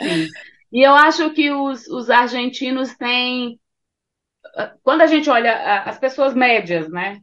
Sim. 0.00 0.26
E 0.72 0.86
eu 0.86 0.94
acho 0.94 1.30
que 1.32 1.50
os, 1.50 1.86
os 1.88 2.10
argentinos 2.10 2.94
têm. 2.96 3.60
Quando 4.82 5.02
a 5.02 5.06
gente 5.06 5.28
olha 5.28 5.82
as 5.82 5.98
pessoas 5.98 6.34
médias, 6.34 6.88
né? 6.90 7.20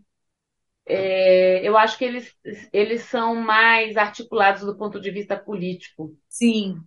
É, 0.86 1.67
eu 1.67 1.78
acho 1.78 1.98
que 1.98 2.06
eles, 2.06 2.36
eles 2.71 3.04
são 3.04 3.36
mais 3.36 3.98
articulados 3.98 4.62
do 4.62 4.78
ponto 4.78 5.00
de 5.00 5.10
vista 5.10 5.36
político. 5.36 6.15
Sim. 6.30 6.80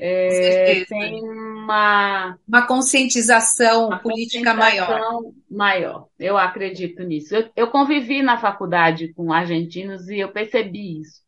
É, 0.00 0.84
tem 0.84 1.28
uma, 1.28 2.38
uma 2.46 2.66
conscientização 2.66 3.88
uma 3.88 3.98
política 3.98 4.54
conscientização 4.54 5.22
maior. 5.22 5.32
maior. 5.50 6.08
Eu 6.18 6.38
acredito 6.38 7.02
nisso. 7.02 7.34
Eu, 7.34 7.50
eu 7.56 7.70
convivi 7.70 8.22
na 8.22 8.38
faculdade 8.38 9.12
com 9.12 9.32
argentinos 9.32 10.08
e 10.08 10.18
eu 10.20 10.32
percebi 10.32 11.00
isso. 11.00 11.20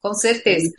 Com 0.00 0.14
certeza. 0.14 0.70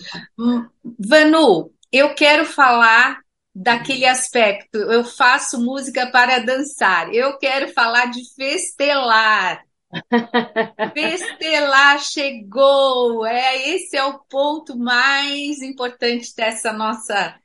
Vanu, 1.00 1.72
eu 1.92 2.14
quero 2.16 2.46
falar 2.46 3.20
daquele 3.54 4.06
aspecto. 4.06 4.78
Eu 4.78 5.04
faço 5.04 5.60
música 5.60 6.08
para 6.12 6.40
dançar. 6.40 7.14
Eu 7.14 7.38
quero 7.38 7.74
falar 7.74 8.06
de 8.06 8.22
festelar. 8.36 9.66
Festelar 10.94 12.00
chegou! 12.00 13.26
É, 13.26 13.70
esse 13.70 13.96
é 13.96 14.04
o 14.04 14.20
ponto 14.20 14.78
mais 14.78 15.62
importante 15.62 16.36
dessa 16.36 16.74
nossa 16.74 17.40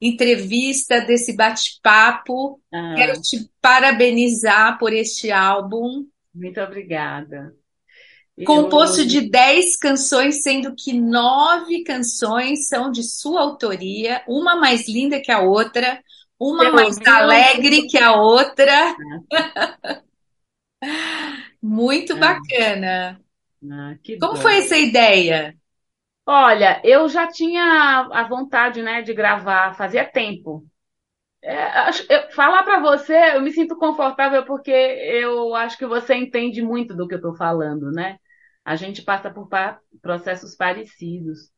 entrevista, 0.00 1.00
desse 1.00 1.34
bate-papo. 1.34 2.60
Ah. 2.72 2.94
Quero 2.96 3.20
te 3.20 3.48
parabenizar 3.60 4.78
por 4.78 4.92
este 4.92 5.30
álbum. 5.30 6.06
Muito 6.34 6.60
obrigada. 6.60 7.54
Composto 8.44 9.02
Eu... 9.02 9.06
de 9.06 9.30
10 9.30 9.76
canções, 9.76 10.42
sendo 10.42 10.74
que 10.76 10.92
nove 10.92 11.84
canções 11.84 12.66
são 12.66 12.90
de 12.90 13.04
sua 13.04 13.40
autoria, 13.40 14.22
uma 14.26 14.56
mais 14.56 14.88
linda 14.88 15.20
que 15.20 15.30
a 15.30 15.40
outra, 15.40 16.02
uma 16.38 16.72
mais 16.72 16.98
alegre 17.06 17.86
que 17.86 17.96
a 17.96 18.16
outra. 18.16 18.96
Ah. 19.80 20.02
Muito 21.64 22.12
ah. 22.12 22.16
bacana. 22.16 23.20
Ah, 23.70 23.94
Como 24.20 24.36
foi 24.36 24.58
essa 24.58 24.76
ideia? 24.76 25.56
Olha, 26.26 26.80
eu 26.84 27.08
já 27.08 27.26
tinha 27.26 28.06
a 28.12 28.28
vontade, 28.28 28.82
né, 28.82 29.00
de 29.00 29.14
gravar, 29.14 29.74
fazia 29.74 30.04
tempo. 30.04 30.66
É, 31.42 31.88
eu, 32.10 32.30
falar 32.32 32.62
para 32.64 32.80
você, 32.80 33.14
eu 33.34 33.40
me 33.40 33.50
sinto 33.50 33.76
confortável 33.76 34.44
porque 34.44 34.70
eu 34.70 35.54
acho 35.54 35.78
que 35.78 35.86
você 35.86 36.14
entende 36.14 36.60
muito 36.60 36.94
do 36.94 37.08
que 37.08 37.14
eu 37.14 37.18
estou 37.18 37.34
falando, 37.34 37.90
né? 37.90 38.18
A 38.62 38.76
gente 38.76 39.02
passa 39.02 39.30
por 39.30 39.48
pa 39.48 39.78
processos 40.02 40.54
parecidos. 40.54 41.50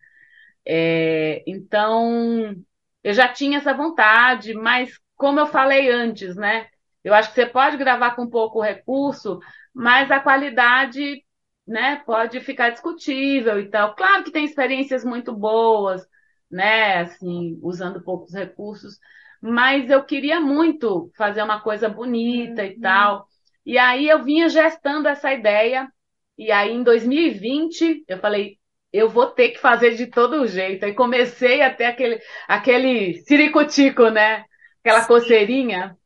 É, 0.65 1.43
então, 1.47 2.55
eu 3.03 3.13
já 3.13 3.29
tinha 3.29 3.59
essa 3.59 3.75
vontade, 3.75 4.55
mas 4.55 4.99
como 5.17 5.41
eu 5.41 5.47
falei 5.47 5.91
antes, 5.91 6.37
né? 6.37 6.69
Eu 7.05 7.15
acho 7.15 7.29
que 7.29 7.37
você 7.37 7.47
pode 7.47 7.77
gravar 7.77 8.17
com 8.17 8.29
pouco 8.29 8.61
recurso, 8.61 9.39
mas 9.77 10.11
a 10.11 10.19
qualidade 10.19 11.23
né, 11.69 12.03
pode 12.07 12.41
ficar 12.41 12.71
discutível 12.71 13.61
e 13.61 13.69
tal. 13.69 13.95
Claro 13.95 14.25
que 14.25 14.31
tem 14.31 14.47
experiências 14.47 15.05
muito 15.05 15.35
boas, 15.35 16.03
né, 16.51 17.01
assim, 17.01 17.59
usando 17.63 18.03
poucos 18.03 18.33
recursos, 18.33 18.99
mas 19.39 19.91
eu 19.91 20.03
queria 20.03 20.41
muito 20.41 21.11
fazer 21.15 21.43
uma 21.43 21.61
coisa 21.61 21.91
bonita 21.91 22.65
e 22.65 22.75
uhum. 22.75 22.81
tal. 22.81 23.29
E 23.67 23.77
aí 23.77 24.09
eu 24.09 24.25
vinha 24.25 24.49
gestando 24.49 25.09
essa 25.09 25.31
ideia, 25.35 25.93
e 26.39 26.51
aí 26.51 26.73
em 26.73 26.83
2020 26.83 28.03
eu 28.09 28.19
falei, 28.19 28.59
eu 28.91 29.11
vou 29.11 29.27
ter 29.27 29.51
que 29.51 29.59
fazer 29.59 29.95
de 29.95 30.07
todo 30.07 30.47
jeito. 30.47 30.87
Aí 30.87 30.95
comecei 30.95 31.61
a 31.61 31.75
ter 31.75 31.85
aquele, 31.85 32.19
aquele 32.49 33.15
ciricutico, 33.25 34.09
né? 34.09 34.47
Aquela 34.81 35.03
Sim. 35.03 35.09
coceirinha. 35.09 35.99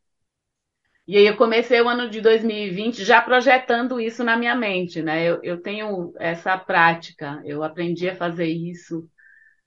E 1.11 1.17
aí 1.17 1.27
eu 1.27 1.37
comecei 1.37 1.81
o 1.81 1.89
ano 1.89 2.09
de 2.09 2.21
2020 2.21 3.05
já 3.05 3.21
projetando 3.21 3.99
isso 4.01 4.23
na 4.23 4.37
minha 4.37 4.55
mente, 4.55 5.03
né? 5.03 5.25
Eu, 5.29 5.41
eu 5.43 5.61
tenho 5.61 6.13
essa 6.21 6.57
prática, 6.57 7.43
eu 7.45 7.65
aprendi 7.65 8.09
a 8.09 8.15
fazer 8.15 8.47
isso, 8.47 9.11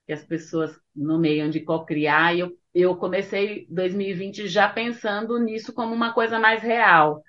que 0.06 0.12
as 0.14 0.24
pessoas 0.24 0.78
nomeiam 0.96 1.50
de 1.50 1.60
co-criar, 1.60 2.34
e 2.34 2.40
eu, 2.40 2.58
eu 2.74 2.96
comecei 2.96 3.66
2020 3.68 4.48
já 4.48 4.70
pensando 4.70 5.38
nisso 5.38 5.74
como 5.74 5.94
uma 5.94 6.14
coisa 6.14 6.38
mais 6.38 6.62
real. 6.62 7.22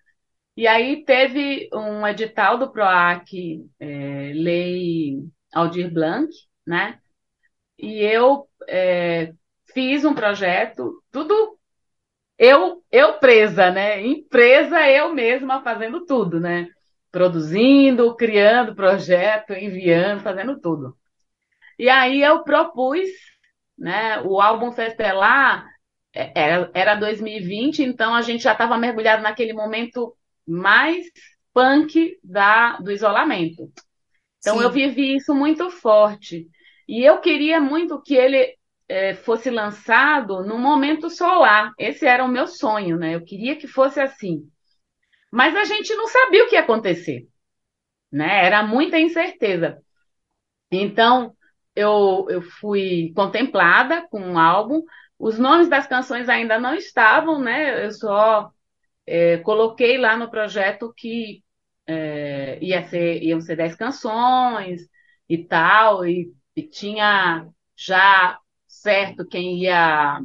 E 0.57 0.67
aí 0.67 1.05
teve 1.05 1.69
um 1.73 2.07
edital 2.07 2.57
do 2.57 2.71
PROAC, 2.71 3.65
é, 3.79 4.31
Lei 4.33 5.19
Aldir 5.53 5.93
Blanc, 5.93 6.29
né? 6.65 6.99
E 7.77 7.99
eu 8.03 8.47
é, 8.69 9.33
fiz 9.73 10.05
um 10.05 10.13
projeto, 10.15 11.03
tudo 11.11 11.54
eu 12.37 12.83
eu 12.91 13.13
presa, 13.19 13.71
né? 13.71 14.05
Empresa 14.05 14.87
eu 14.89 15.13
mesma 15.13 15.61
fazendo 15.61 16.05
tudo, 16.05 16.39
né? 16.39 16.67
Produzindo, 17.11 18.15
criando 18.15 18.75
projeto, 18.75 19.53
enviando, 19.53 20.21
fazendo 20.21 20.59
tudo. 20.59 20.97
E 21.77 21.89
aí 21.89 22.21
eu 22.21 22.43
propus, 22.43 23.07
né? 23.77 24.21
O 24.21 24.41
álbum 24.41 24.71
Festelar 24.71 25.65
é, 26.13 26.31
era, 26.35 26.71
era 26.73 26.95
2020, 26.95 27.83
então 27.83 28.15
a 28.15 28.21
gente 28.21 28.43
já 28.43 28.53
estava 28.53 28.77
mergulhado 28.77 29.21
naquele 29.21 29.53
momento 29.53 30.15
mais 30.47 31.05
punk 31.53 32.17
da, 32.23 32.77
do 32.77 32.91
isolamento. 32.91 33.71
Então 34.39 34.57
Sim. 34.57 34.63
eu 34.63 34.71
vivi 34.71 35.15
isso 35.15 35.33
muito 35.33 35.69
forte. 35.69 36.47
E 36.87 37.03
eu 37.03 37.19
queria 37.19 37.59
muito 37.59 38.01
que 38.01 38.13
ele 38.15 38.37
é, 38.37 38.54
fosse 39.23 39.49
lançado 39.49 40.43
no 40.43 40.57
momento 40.57 41.09
solar. 41.09 41.71
Esse 41.77 42.05
era 42.05 42.23
o 42.23 42.27
meu 42.27 42.47
sonho, 42.47 42.97
né? 42.97 43.15
Eu 43.15 43.23
queria 43.23 43.55
que 43.55 43.67
fosse 43.67 43.99
assim. 43.99 44.43
Mas 45.31 45.55
a 45.55 45.63
gente 45.65 45.93
não 45.95 46.07
sabia 46.07 46.43
o 46.45 46.49
que 46.49 46.55
ia 46.55 46.61
acontecer, 46.61 47.27
né? 48.11 48.45
Era 48.45 48.63
muita 48.63 48.99
incerteza. 48.99 49.81
Então 50.71 51.35
eu, 51.75 52.25
eu 52.29 52.41
fui 52.41 53.11
contemplada 53.15 54.07
com 54.09 54.19
um 54.19 54.39
álbum. 54.39 54.81
Os 55.19 55.37
nomes 55.39 55.67
das 55.69 55.87
canções 55.87 56.29
ainda 56.29 56.59
não 56.59 56.75
estavam, 56.75 57.39
né? 57.41 57.85
Eu 57.85 57.91
só 57.91 58.51
é, 59.05 59.37
coloquei 59.39 59.97
lá 59.97 60.17
no 60.17 60.29
projeto 60.29 60.93
que 60.95 61.43
é, 61.87 62.57
ia 62.61 62.83
ser, 62.87 63.21
iam 63.23 63.41
ser 63.41 63.55
dez 63.55 63.75
canções 63.75 64.81
e 65.29 65.43
tal, 65.45 66.05
e, 66.05 66.33
e 66.55 66.63
tinha 66.63 67.47
já 67.75 68.39
certo 68.85 69.25
quem 69.27 69.63
ia 69.63 70.19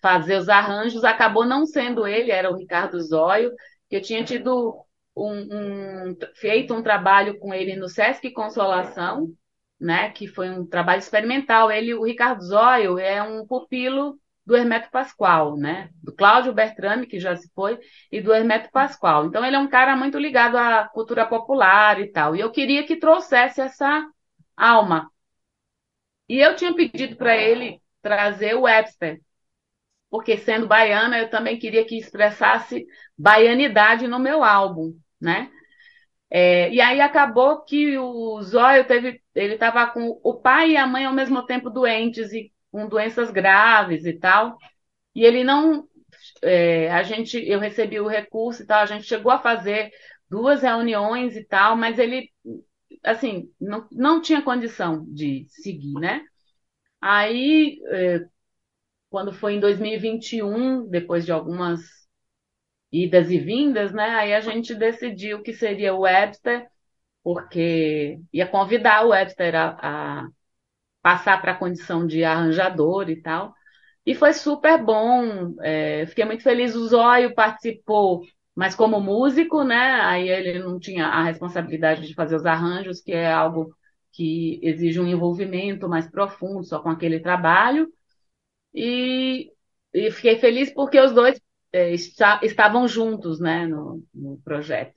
fazer 0.00 0.36
os 0.36 0.48
arranjos, 0.48 1.04
acabou 1.04 1.44
não 1.44 1.66
sendo 1.66 2.06
ele, 2.06 2.30
era 2.30 2.50
o 2.50 2.56
Ricardo 2.56 2.98
Zóio, 3.02 3.52
que 3.90 3.96
eu 3.96 4.00
tinha 4.00 4.24
tido 4.24 4.74
um, 5.14 6.12
um, 6.12 6.16
feito 6.34 6.72
um 6.74 6.82
trabalho 6.82 7.38
com 7.38 7.52
ele 7.52 7.76
no 7.76 7.88
Sesc 7.88 8.30
Consolação, 8.32 9.28
né, 9.78 10.10
que 10.12 10.26
foi 10.26 10.48
um 10.48 10.66
trabalho 10.66 11.00
experimental. 11.00 11.70
Ele, 11.70 11.92
o 11.94 12.04
Ricardo 12.04 12.42
Zóio, 12.42 12.98
é 12.98 13.22
um 13.22 13.46
pupilo 13.46 14.18
do 14.46 14.56
Hermeto 14.56 14.90
Pascoal, 14.90 15.56
né? 15.56 15.90
Do 16.02 16.12
Cláudio 16.14 16.52
Bertrame, 16.52 17.06
que 17.06 17.20
já 17.20 17.36
se 17.36 17.50
foi, 17.54 17.78
e 18.10 18.20
do 18.20 18.32
Hermeto 18.32 18.70
Pascoal. 18.72 19.26
Então 19.26 19.44
ele 19.44 19.56
é 19.56 19.58
um 19.58 19.68
cara 19.68 19.94
muito 19.96 20.18
ligado 20.18 20.56
à 20.56 20.88
cultura 20.88 21.26
popular 21.26 22.00
e 22.00 22.10
tal. 22.10 22.34
E 22.34 22.40
eu 22.40 22.50
queria 22.50 22.84
que 22.86 22.96
trouxesse 22.96 23.60
essa 23.60 24.04
alma. 24.56 25.10
E 26.28 26.38
eu 26.40 26.56
tinha 26.56 26.74
pedido 26.74 27.16
para 27.16 27.36
ele 27.36 27.79
trazer 28.02 28.54
o 28.54 28.62
Webster, 28.62 29.20
porque 30.10 30.36
sendo 30.38 30.66
baiana, 30.66 31.18
eu 31.18 31.30
também 31.30 31.58
queria 31.58 31.84
que 31.84 31.98
expressasse 31.98 32.86
baianidade 33.18 34.08
no 34.08 34.18
meu 34.18 34.44
álbum, 34.44 34.94
né? 35.20 35.50
É, 36.30 36.72
e 36.72 36.80
aí 36.80 37.00
acabou 37.00 37.62
que 37.64 37.98
o 37.98 38.40
Zóio 38.42 38.86
teve, 38.86 39.20
ele 39.34 39.54
estava 39.54 39.86
com 39.88 40.20
o 40.22 40.34
pai 40.34 40.72
e 40.72 40.76
a 40.76 40.86
mãe 40.86 41.04
ao 41.04 41.12
mesmo 41.12 41.44
tempo 41.44 41.68
doentes 41.70 42.32
e 42.32 42.52
com 42.70 42.88
doenças 42.88 43.30
graves 43.30 44.06
e 44.06 44.12
tal. 44.14 44.56
E 45.14 45.24
ele 45.24 45.44
não. 45.44 45.88
É, 46.42 46.90
a 46.92 47.02
gente, 47.02 47.38
eu 47.48 47.60
recebi 47.60 48.00
o 48.00 48.08
recurso 48.08 48.62
e 48.62 48.66
tal, 48.66 48.82
a 48.82 48.86
gente 48.86 49.04
chegou 49.04 49.32
a 49.32 49.38
fazer 49.40 49.90
duas 50.30 50.62
reuniões 50.62 51.36
e 51.36 51.44
tal, 51.44 51.76
mas 51.76 51.98
ele, 51.98 52.30
assim, 53.04 53.50
não, 53.60 53.88
não 53.92 54.20
tinha 54.22 54.42
condição 54.42 55.04
de 55.08 55.46
seguir, 55.48 55.94
né? 55.94 56.22
Aí, 57.00 57.78
é, 57.88 58.26
quando 59.10 59.32
foi 59.32 59.54
em 59.54 59.60
2021, 59.60 60.88
depois 60.88 61.24
de 61.26 61.32
algumas 61.32 61.80
idas 62.92 63.30
e 63.30 63.38
vindas, 63.38 63.92
né? 63.92 64.10
Aí 64.10 64.34
a 64.34 64.40
gente 64.40 64.74
decidiu 64.74 65.42
que 65.42 65.52
seria 65.52 65.94
o 65.94 66.00
Webster, 66.00 66.66
porque 67.22 68.20
ia 68.32 68.46
convidar 68.48 69.06
o 69.06 69.10
Webster 69.10 69.54
a, 69.56 70.22
a 70.24 70.28
passar 71.02 71.40
para 71.40 71.52
a 71.52 71.56
condição 71.56 72.06
de 72.06 72.24
arranjador 72.24 73.10
e 73.10 73.22
tal. 73.22 73.54
E 74.06 74.14
foi 74.14 74.32
super 74.34 74.82
bom, 74.82 75.54
é, 75.62 76.06
fiquei 76.06 76.24
muito 76.24 76.42
feliz. 76.42 76.74
O 76.76 76.88
Zóio 76.88 77.34
participou, 77.34 78.22
mas 78.56 78.74
como 78.74 79.00
músico, 79.00 79.64
né? 79.64 80.00
Aí 80.02 80.28
ele 80.28 80.58
não 80.60 80.78
tinha 80.80 81.06
a 81.06 81.24
responsabilidade 81.24 82.06
de 82.06 82.14
fazer 82.14 82.36
os 82.36 82.46
arranjos, 82.46 83.00
que 83.02 83.12
é 83.12 83.32
algo 83.32 83.74
que 84.12 84.60
exige 84.62 85.00
um 85.00 85.06
envolvimento 85.06 85.88
mais 85.88 86.08
profundo 86.10 86.64
só 86.64 86.80
com 86.80 86.88
aquele 86.90 87.20
trabalho. 87.20 87.92
E, 88.74 89.52
e 89.92 90.10
fiquei 90.10 90.38
feliz 90.38 90.72
porque 90.72 91.00
os 91.00 91.12
dois 91.12 91.40
é, 91.72 91.92
está, 91.92 92.40
estavam 92.42 92.86
juntos, 92.88 93.40
né, 93.40 93.66
no, 93.66 94.04
no 94.14 94.38
projeto. 94.44 94.94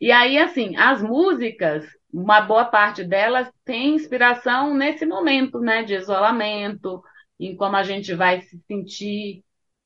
E 0.00 0.10
aí, 0.10 0.38
assim, 0.38 0.76
as 0.76 1.02
músicas 1.02 1.86
uma 2.12 2.42
boa 2.42 2.66
parte 2.66 3.02
delas 3.02 3.50
tem 3.64 3.94
inspiração 3.94 4.74
nesse 4.74 5.06
momento, 5.06 5.58
né, 5.60 5.82
de 5.82 5.94
isolamento, 5.94 7.02
em 7.40 7.56
como 7.56 7.74
a 7.76 7.82
gente 7.82 8.14
vai 8.14 8.42
se 8.42 8.60
sentir 8.68 9.42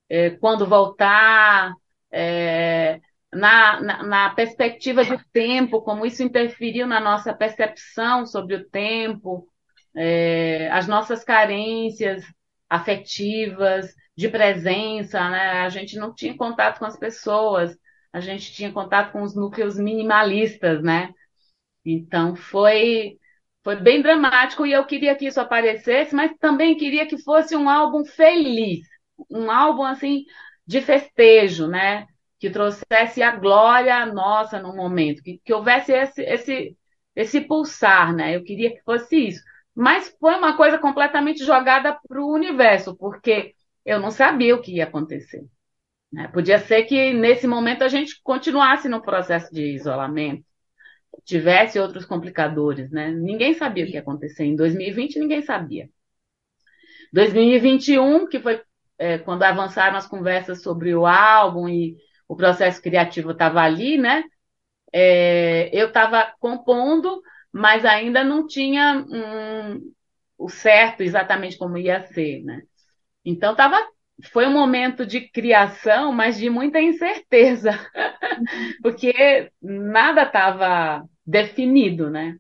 é, 0.09 0.31
quando 0.31 0.66
voltar, 0.66 1.73
é, 2.11 3.01
na, 3.37 4.03
na, 4.03 4.31
perspectiva 4.35 5.05
do 5.05 5.18
tempo, 5.33 5.83
como 5.83 6.07
isso 6.07 6.22
interferiu 6.22 6.87
na 6.87 7.01
nossa 7.01 7.35
percepção 7.35 8.27
sobre 8.27 8.55
o 8.57 8.68
tempo, 8.68 9.46
é, 9.94 10.68
as 10.70 10.87
nossas 10.87 11.25
carências 11.25 12.25
afetivas, 12.68 13.94
de 14.16 14.29
presença, 14.29 15.29
né? 15.31 15.61
A 15.62 15.68
gente 15.68 15.96
não 15.96 16.14
tinha 16.14 16.37
contato 16.37 16.79
com 16.79 16.87
as 16.87 16.99
pessoas, 16.99 17.77
a 18.12 18.20
gente 18.20 18.53
tinha 18.53 18.72
contato 18.72 19.12
com 19.12 19.22
os 19.22 19.37
núcleos 19.37 19.79
minimalistas, 19.79 20.83
né? 20.83 21.11
Então 21.85 22.35
foi 22.35 23.18
foi 23.62 23.77
bem 23.77 24.01
dramático 24.01 24.64
e 24.64 24.72
eu 24.72 24.87
queria 24.87 25.16
que 25.16 25.27
isso 25.27 25.40
aparecesse, 25.40 26.14
mas 26.14 26.33
também 26.38 26.77
queria 26.77 27.07
que 27.07 27.18
fosse 27.18 27.57
um 27.57 27.68
álbum 27.68 28.05
feliz, 28.05 28.81
um 29.31 29.51
álbum 29.51 29.83
assim 29.83 30.25
de 30.66 30.81
festejo, 30.81 31.66
né? 31.66 32.07
Que 32.38 32.51
trouxesse 32.51 33.22
a 33.22 33.35
glória 33.35 34.05
nossa 34.07 34.61
no 34.61 34.75
momento, 34.75 35.22
que, 35.22 35.41
que 35.43 35.53
houvesse 35.53 35.93
esse, 35.93 36.22
esse, 36.22 36.76
esse 37.14 37.41
pulsar, 37.41 38.14
né? 38.14 38.37
Eu 38.37 38.45
queria 38.45 38.70
que 38.70 38.82
fosse 38.82 39.16
isso. 39.28 39.43
Mas 39.74 40.14
foi 40.20 40.34
uma 40.34 40.57
coisa 40.57 40.78
completamente 40.78 41.45
jogada 41.45 41.99
para 42.09 42.20
o 42.22 42.32
universo, 42.32 42.97
porque 42.97 43.55
eu 43.84 44.01
não 44.01 44.11
sabia 44.11 44.55
o 44.55 44.61
que 44.61 44.76
ia 44.76 44.84
acontecer. 44.84 45.45
Né? 46.12 46.28
Podia 46.28 46.59
ser 46.59 46.84
que 46.84 47.12
nesse 47.12 47.47
momento 47.47 47.82
a 47.82 47.89
gente 47.89 48.20
continuasse 48.22 48.89
no 48.89 49.03
processo 49.03 49.53
de 49.53 49.74
isolamento, 49.74 50.45
tivesse 51.24 51.78
outros 51.78 52.05
complicadores, 52.05 52.91
né? 52.91 53.11
Ninguém 53.11 53.55
sabia 53.55 53.84
o 53.84 53.87
que 53.87 53.95
ia 53.95 54.01
acontecer. 54.01 54.45
Em 54.45 54.57
2020, 54.57 55.18
ninguém 55.18 55.43
sabia. 55.43 55.89
2021, 57.12 58.28
que 58.28 58.41
foi 58.41 58.62
é, 58.99 59.18
quando 59.18 59.43
avançaram 59.43 59.97
as 59.97 60.07
conversas 60.07 60.62
sobre 60.62 60.95
o 60.95 61.07
álbum 61.07 61.68
e 61.68 61.97
o 62.29 62.37
processo 62.37 62.83
criativo 62.83 63.33
estava 63.33 63.61
ali, 63.62 63.99
né? 63.99 64.24
É, 64.93 65.70
eu 65.72 65.89
estava 65.89 66.33
compondo, 66.41 67.22
mas 67.53 67.85
ainda 67.85 68.24
não 68.24 68.47
tinha 68.47 69.05
um, 69.09 69.93
o 70.39 70.49
certo 70.49 71.03
exatamente 71.03 71.59
como 71.59 71.79
ia 71.79 72.03
ser, 72.09 72.43
né? 72.45 72.62
Então 73.24 73.55
tava, 73.57 73.79
foi 74.33 74.47
um 74.47 74.53
momento 74.53 75.07
de 75.07 75.22
criação, 75.31 76.12
mas 76.12 76.39
de 76.39 76.51
muita 76.51 76.81
incerteza, 76.81 77.72
porque 78.83 79.51
nada 79.62 80.22
estava 80.24 81.05
definido, 81.27 82.11
né? 82.11 82.37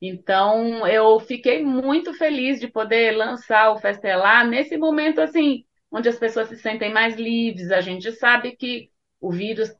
Então, 0.00 0.86
eu 0.86 1.20
fiquei 1.20 1.64
muito 1.64 2.12
feliz 2.14 2.60
de 2.60 2.68
poder 2.68 3.12
lançar 3.16 3.70
o 3.70 3.78
Festelar 3.78 4.46
nesse 4.46 4.76
momento, 4.76 5.20
assim, 5.20 5.64
onde 5.92 6.08
as 6.08 6.18
pessoas 6.18 6.48
se 6.48 6.56
sentem 6.58 6.92
mais 6.92 7.16
livres. 7.16 7.70
A 7.70 7.80
gente 7.80 8.10
sabe 8.12 8.56
que 8.56 8.90
o 9.22 9.30
vírus 9.30 9.72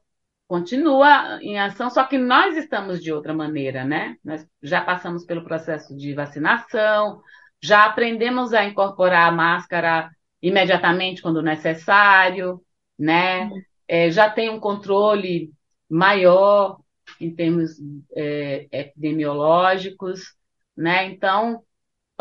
continua 0.47 1.39
em 1.41 1.59
ação, 1.59 1.89
só 1.89 2.05
que 2.05 2.17
nós 2.17 2.55
estamos 2.55 3.03
de 3.03 3.11
outra 3.11 3.33
maneira, 3.33 3.83
né? 3.83 4.15
Nós 4.23 4.47
já 4.61 4.81
passamos 4.81 5.25
pelo 5.25 5.43
processo 5.43 5.95
de 5.95 6.13
vacinação, 6.13 7.21
já 7.61 7.85
aprendemos 7.85 8.53
a 8.53 8.63
incorporar 8.63 9.27
a 9.27 9.31
máscara 9.31 10.09
imediatamente 10.41 11.21
quando 11.21 11.41
necessário, 11.41 12.61
né? 12.97 13.49
É, 13.87 14.09
já 14.09 14.29
tem 14.29 14.49
um 14.49 14.59
controle 14.59 15.51
maior 15.89 16.79
em 17.19 17.33
termos 17.33 17.71
é, 18.15 18.67
epidemiológicos, 18.71 20.35
né? 20.75 21.05
Então, 21.05 21.63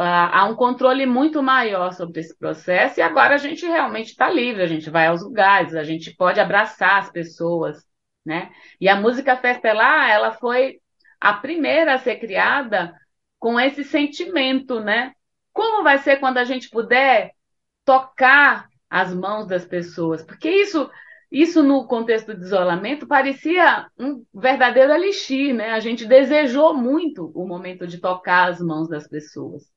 há 0.03 0.45
um 0.47 0.55
controle 0.55 1.07
muito 1.07 1.43
maior 1.43 1.93
sobre 1.93 2.21
esse 2.21 2.37
processo 2.39 3.01
e 3.01 3.03
agora 3.03 3.35
a 3.35 3.39
gente 3.39 3.67
realmente 3.67 4.09
está 4.09 4.31
livre, 4.31 4.63
a 4.63 4.67
gente 4.67 4.91
vai 4.91 5.07
aos 5.07 5.23
lugares, 5.23 5.75
a 5.75 5.85
gente 5.85 6.15
pode 6.17 6.41
abraçar 6.41 6.99
as 6.99 7.11
pessoas, 7.11 7.85
né? 8.25 8.51
E 8.81 8.89
a 8.89 8.97
música 8.97 9.37
Festelar, 9.37 10.11
ela 10.11 10.33
foi 10.33 10.81
a 11.21 11.33
primeira 11.35 11.95
a 11.95 11.99
ser 11.99 12.17
criada 12.17 12.95
com 13.39 13.59
esse 13.59 13.85
sentimento, 13.85 14.81
né? 14.81 15.13
Como 15.53 15.83
vai 15.83 15.99
ser 15.99 16.19
quando 16.19 16.39
a 16.39 16.45
gente 16.45 16.71
puder 16.71 17.33
tocar 17.85 18.69
as 18.89 19.15
mãos 19.15 19.47
das 19.47 19.65
pessoas? 19.65 20.23
Porque 20.23 20.49
isso, 20.51 20.91
isso 21.31 21.63
no 21.63 21.87
contexto 21.87 22.35
de 22.35 22.45
isolamento 22.45 23.07
parecia 23.07 23.87
um 23.99 24.25
verdadeiro 24.35 24.93
elixir, 24.93 25.55
né? 25.55 25.71
A 25.73 25.81
gente 25.81 26.07
desejou 26.07 26.75
muito 26.75 27.31
o 27.35 27.47
momento 27.47 27.87
de 27.87 27.99
tocar 27.99 28.49
as 28.49 28.61
mãos 28.61 28.89
das 28.89 29.09
pessoas, 29.09 29.72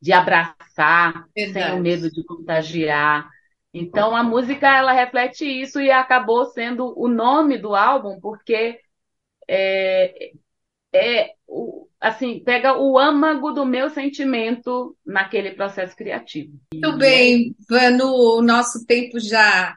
de 0.00 0.12
abraçar, 0.12 1.26
Verdade. 1.36 1.66
sem 1.66 1.78
o 1.78 1.82
medo 1.82 2.10
de 2.10 2.24
contagiar. 2.24 3.28
Então 3.72 4.16
a 4.16 4.22
música 4.22 4.66
ela 4.66 4.92
reflete 4.92 5.44
isso 5.44 5.80
e 5.80 5.90
acabou 5.90 6.46
sendo 6.46 6.92
o 6.98 7.06
nome 7.06 7.58
do 7.58 7.74
álbum 7.74 8.18
porque 8.20 8.80
é, 9.48 10.32
é 10.92 11.34
o, 11.46 11.86
assim 12.00 12.40
pega 12.40 12.76
o 12.76 12.98
âmago 12.98 13.52
do 13.52 13.64
meu 13.64 13.90
sentimento 13.90 14.96
naquele 15.04 15.52
processo 15.52 15.94
criativo. 15.94 16.52
Muito 16.72 16.96
bem, 16.98 17.54
Vanu, 17.68 18.38
o 18.38 18.42
nosso 18.42 18.84
tempo 18.86 19.20
já 19.20 19.76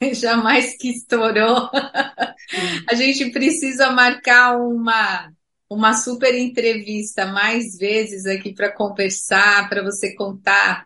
já 0.14 0.36
mais 0.36 0.76
que 0.76 0.90
estourou. 0.90 1.70
A 2.88 2.94
gente 2.94 3.30
precisa 3.30 3.90
marcar 3.90 4.56
uma 4.56 5.30
uma 5.70 5.92
super 5.94 6.34
entrevista 6.34 7.26
mais 7.26 7.78
vezes 7.78 8.26
aqui 8.26 8.52
para 8.52 8.72
conversar, 8.72 9.68
para 9.68 9.84
você 9.84 10.16
contar 10.16 10.84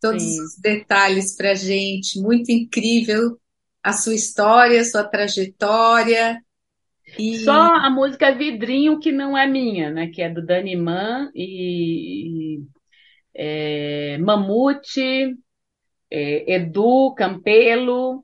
todos 0.00 0.22
Sim. 0.22 0.40
os 0.42 0.56
detalhes 0.58 1.36
para 1.36 1.50
a 1.50 1.54
gente. 1.54 2.18
Muito 2.18 2.50
incrível 2.50 3.38
a 3.82 3.92
sua 3.92 4.14
história, 4.14 4.80
a 4.80 4.84
sua 4.84 5.04
trajetória. 5.04 6.40
E... 7.18 7.38
Só 7.40 7.52
a 7.52 7.90
música 7.90 8.34
Vidrinho 8.34 8.98
que 8.98 9.12
não 9.12 9.36
é 9.36 9.46
minha, 9.46 9.90
né? 9.90 10.06
Que 10.08 10.22
é 10.22 10.30
do 10.30 10.44
Dani 10.44 10.74
Man 10.74 11.30
e, 11.34 12.56
e 12.56 12.62
é, 13.34 14.18
Mamute, 14.18 15.36
é, 16.10 16.54
Edu 16.54 17.14
Campelo. 17.14 18.23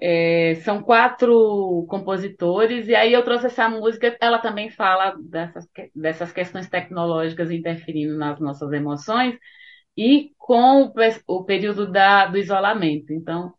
É, 0.00 0.54
são 0.64 0.80
quatro 0.82 1.84
compositores, 1.88 2.86
e 2.86 2.94
aí 2.94 3.12
eu 3.12 3.24
trouxe 3.24 3.46
essa 3.46 3.68
música, 3.68 4.16
ela 4.20 4.38
também 4.38 4.70
fala 4.70 5.16
dessas, 5.20 5.66
dessas 5.94 6.32
questões 6.32 6.68
tecnológicas 6.68 7.50
interferindo 7.50 8.16
nas 8.16 8.38
nossas 8.38 8.72
emoções, 8.72 9.36
e 9.96 10.32
com 10.38 10.84
o, 10.84 10.92
o 11.26 11.44
período 11.44 11.90
da, 11.90 12.26
do 12.26 12.38
isolamento. 12.38 13.12
Então, 13.12 13.52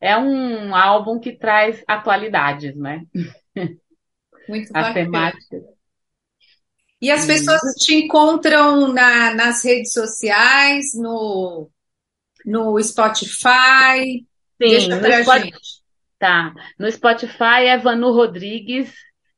é 0.00 0.16
um 0.16 0.74
álbum 0.74 1.20
que 1.20 1.36
traz 1.36 1.84
atualidades, 1.86 2.74
né? 2.74 3.04
Muito 4.48 4.70
As 4.74 4.94
temáticas. 4.94 5.62
E 7.00 7.10
as 7.10 7.26
pessoas 7.26 7.60
te 7.78 7.94
encontram 7.94 8.92
na, 8.92 9.34
nas 9.34 9.64
redes 9.64 9.92
sociais, 9.92 10.86
no, 10.94 11.68
no 12.46 12.80
Spotify? 12.82 14.24
Sim, 14.56 14.68
Deixa 14.68 14.96
pra 14.98 15.18
no 15.18 15.24
gente. 15.24 15.81
Tá. 16.22 16.54
No 16.78 16.88
Spotify 16.88 17.66
é 17.66 17.76
Vanu 17.76 18.12
Rodrigues. 18.12 18.94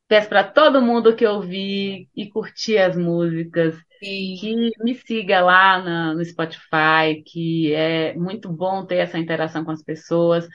Peço 0.07 0.29
para 0.29 0.45
todo 0.45 0.83
mundo 0.83 1.17
que 1.17 1.27
ouvir 1.27 2.11
e 2.15 2.29
curtir 2.29 2.77
as 2.77 2.95
músicas 2.95 3.75
Sim. 4.03 4.37
que 4.39 4.71
me 4.85 4.95
siga 4.95 5.41
lá 5.41 5.83
na, 5.83 6.13
no 6.13 6.23
Spotify, 6.23 7.23
que 7.25 7.73
é 7.73 8.13
muito 8.13 8.53
bom 8.53 8.85
ter 8.85 8.97
essa 8.97 9.19
interação 9.19 9.65
com 9.65 9.71
as 9.71 9.83
pessoas. 9.83 10.47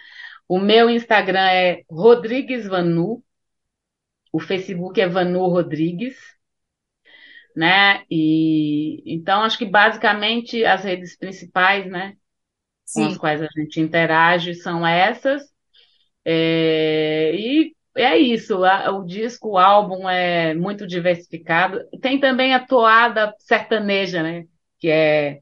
O 0.47 0.59
meu 0.59 0.87
Instagram 0.87 1.49
é 1.49 1.81
Rodrigues 1.89 2.67
Vanu, 2.67 3.23
o 4.31 4.39
Facebook 4.39 5.01
é 5.01 5.07
Vanu 5.07 5.47
Rodrigues, 5.47 6.15
né? 7.55 8.03
E 8.07 9.01
então 9.15 9.41
acho 9.41 9.57
que 9.57 9.65
basicamente 9.65 10.63
as 10.63 10.83
redes 10.83 11.17
principais, 11.17 11.87
né, 11.87 12.13
Sim. 12.85 13.05
com 13.05 13.07
as 13.07 13.17
quais 13.17 13.41
a 13.41 13.47
gente 13.57 13.79
interage 13.79 14.53
são 14.53 14.85
essas. 14.85 15.41
É, 16.31 17.33
e 17.33 17.75
é 17.97 18.15
isso, 18.15 18.63
a, 18.63 18.91
o 18.91 19.03
disco, 19.03 19.53
o 19.53 19.57
álbum 19.57 20.07
é 20.07 20.53
muito 20.53 20.85
diversificado. 20.85 21.79
Tem 22.01 22.19
também 22.19 22.53
a 22.53 22.63
toada 22.63 23.33
sertaneja, 23.39 24.21
né? 24.21 24.45
Que 24.77 24.91
é, 24.91 25.39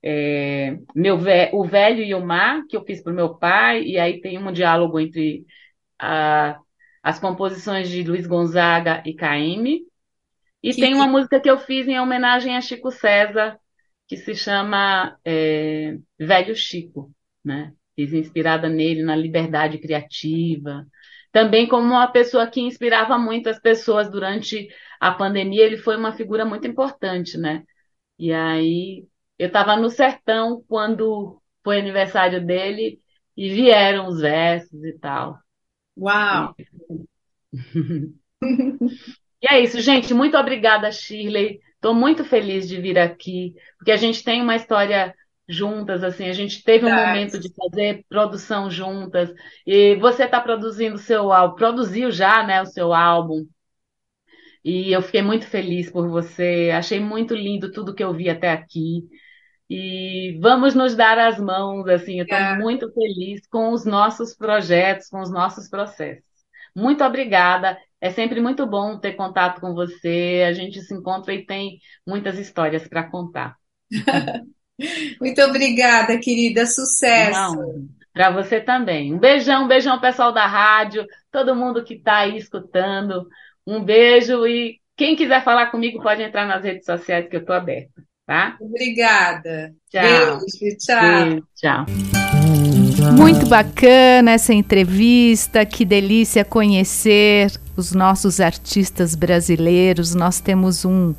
é 0.00 0.78
meu 0.94 1.16
o 1.52 1.64
velho 1.64 2.04
e 2.04 2.14
o 2.14 2.24
mar 2.24 2.62
que 2.68 2.76
eu 2.76 2.84
fiz 2.84 3.02
para 3.02 3.12
o 3.12 3.16
meu 3.16 3.34
pai 3.34 3.82
e 3.82 3.98
aí 3.98 4.20
tem 4.20 4.38
um 4.38 4.52
diálogo 4.52 5.00
entre 5.00 5.44
a, 5.98 6.56
as 7.02 7.18
composições 7.18 7.90
de 7.90 8.04
Luiz 8.04 8.24
Gonzaga 8.24 9.02
e 9.04 9.14
Caime 9.14 9.80
e 10.62 10.72
que 10.72 10.80
tem 10.80 10.94
uma 10.94 11.08
música 11.08 11.40
que 11.40 11.50
eu 11.50 11.58
fiz 11.58 11.88
em 11.88 11.98
homenagem 11.98 12.56
a 12.56 12.60
Chico 12.60 12.92
César 12.92 13.58
que 14.06 14.16
se 14.16 14.36
chama 14.36 15.18
é, 15.24 15.98
Velho 16.16 16.54
Chico, 16.54 17.10
né? 17.44 17.72
Fiz 17.98 18.12
inspirada 18.12 18.68
nele 18.68 19.02
na 19.02 19.16
liberdade 19.16 19.78
criativa 19.78 20.86
também 21.32 21.68
como 21.68 21.84
uma 21.84 22.10
pessoa 22.10 22.46
que 22.46 22.60
inspirava 22.60 23.18
muito 23.18 23.48
as 23.48 23.58
pessoas 23.58 24.10
durante 24.10 24.68
a 25.00 25.12
pandemia, 25.12 25.64
ele 25.64 25.76
foi 25.76 25.96
uma 25.96 26.12
figura 26.12 26.44
muito 26.44 26.66
importante, 26.66 27.36
né? 27.38 27.64
E 28.18 28.32
aí 28.32 29.06
eu 29.38 29.46
estava 29.48 29.76
no 29.76 29.90
sertão 29.90 30.64
quando 30.66 31.40
foi 31.62 31.78
aniversário 31.78 32.44
dele 32.44 33.00
e 33.36 33.50
vieram 33.50 34.08
os 34.08 34.20
versos 34.20 34.82
e 34.82 34.98
tal. 34.98 35.38
Uau! 35.96 36.54
e 38.42 39.46
é 39.48 39.60
isso, 39.60 39.80
gente. 39.80 40.12
Muito 40.14 40.36
obrigada, 40.36 40.90
Shirley. 40.90 41.60
Estou 41.74 41.94
muito 41.94 42.24
feliz 42.24 42.66
de 42.66 42.80
vir 42.80 42.98
aqui, 42.98 43.54
porque 43.76 43.92
a 43.92 43.96
gente 43.96 44.24
tem 44.24 44.42
uma 44.42 44.56
história 44.56 45.14
juntas, 45.48 46.04
assim, 46.04 46.28
a 46.28 46.32
gente 46.32 46.62
teve 46.62 46.84
um 46.84 46.94
momento 46.94 47.38
de 47.38 47.50
fazer 47.54 48.04
produção 48.08 48.70
juntas, 48.70 49.32
e 49.66 49.96
você 49.96 50.24
está 50.24 50.40
produzindo 50.40 50.96
o 50.96 50.98
seu 50.98 51.32
álbum, 51.32 51.56
produziu 51.56 52.10
já, 52.10 52.46
né, 52.46 52.60
o 52.60 52.66
seu 52.66 52.92
álbum, 52.92 53.46
e 54.62 54.92
eu 54.92 55.00
fiquei 55.00 55.22
muito 55.22 55.46
feliz 55.46 55.90
por 55.90 56.06
você, 56.08 56.70
achei 56.74 57.00
muito 57.00 57.34
lindo 57.34 57.72
tudo 57.72 57.94
que 57.94 58.04
eu 58.04 58.12
vi 58.12 58.28
até 58.28 58.50
aqui, 58.50 59.08
e 59.70 60.38
vamos 60.40 60.74
nos 60.74 60.94
dar 60.94 61.18
as 61.18 61.38
mãos, 61.40 61.88
assim, 61.88 62.18
eu 62.18 62.24
estou 62.24 62.38
é. 62.38 62.58
muito 62.58 62.92
feliz 62.92 63.46
com 63.46 63.70
os 63.72 63.84
nossos 63.86 64.34
projetos, 64.34 65.08
com 65.08 65.20
os 65.20 65.30
nossos 65.30 65.68
processos. 65.68 66.24
Muito 66.76 67.02
obrigada, 67.04 67.78
é 68.00 68.10
sempre 68.10 68.40
muito 68.40 68.66
bom 68.66 68.98
ter 68.98 69.14
contato 69.14 69.60
com 69.60 69.74
você, 69.74 70.44
a 70.46 70.52
gente 70.52 70.80
se 70.82 70.94
encontra 70.94 71.32
e 71.32 71.44
tem 71.44 71.78
muitas 72.06 72.38
histórias 72.38 72.86
para 72.86 73.10
contar. 73.10 73.56
Muito 75.20 75.40
obrigada, 75.42 76.18
querida. 76.18 76.66
Sucesso. 76.66 77.88
Para 78.12 78.30
você 78.30 78.60
também. 78.60 79.14
Um 79.14 79.18
beijão, 79.18 79.64
um 79.64 79.68
beijão, 79.68 80.00
pessoal 80.00 80.32
da 80.32 80.46
rádio, 80.46 81.06
todo 81.30 81.54
mundo 81.54 81.84
que 81.84 81.94
está 81.94 82.18
aí 82.18 82.36
escutando. 82.36 83.28
Um 83.66 83.82
beijo 83.82 84.46
e 84.46 84.80
quem 84.96 85.14
quiser 85.14 85.44
falar 85.44 85.66
comigo 85.70 86.02
pode 86.02 86.22
entrar 86.22 86.46
nas 86.46 86.64
redes 86.64 86.84
sociais 86.84 87.28
que 87.28 87.36
eu 87.36 87.40
estou 87.40 87.54
aberta, 87.54 88.02
tá? 88.26 88.56
Obrigada. 88.60 89.72
Tchau. 89.90 90.02
Beijo, 90.02 90.76
tchau. 90.78 91.24
Beijo, 91.24 91.46
tchau. 91.54 91.86
Muito 93.16 93.46
bacana 93.46 94.32
essa 94.32 94.52
entrevista, 94.52 95.64
que 95.64 95.84
delícia 95.84 96.44
conhecer 96.44 97.52
os 97.76 97.92
nossos 97.92 98.40
artistas 98.40 99.14
brasileiros. 99.14 100.14
Nós 100.14 100.40
temos 100.40 100.84
um, 100.84 101.14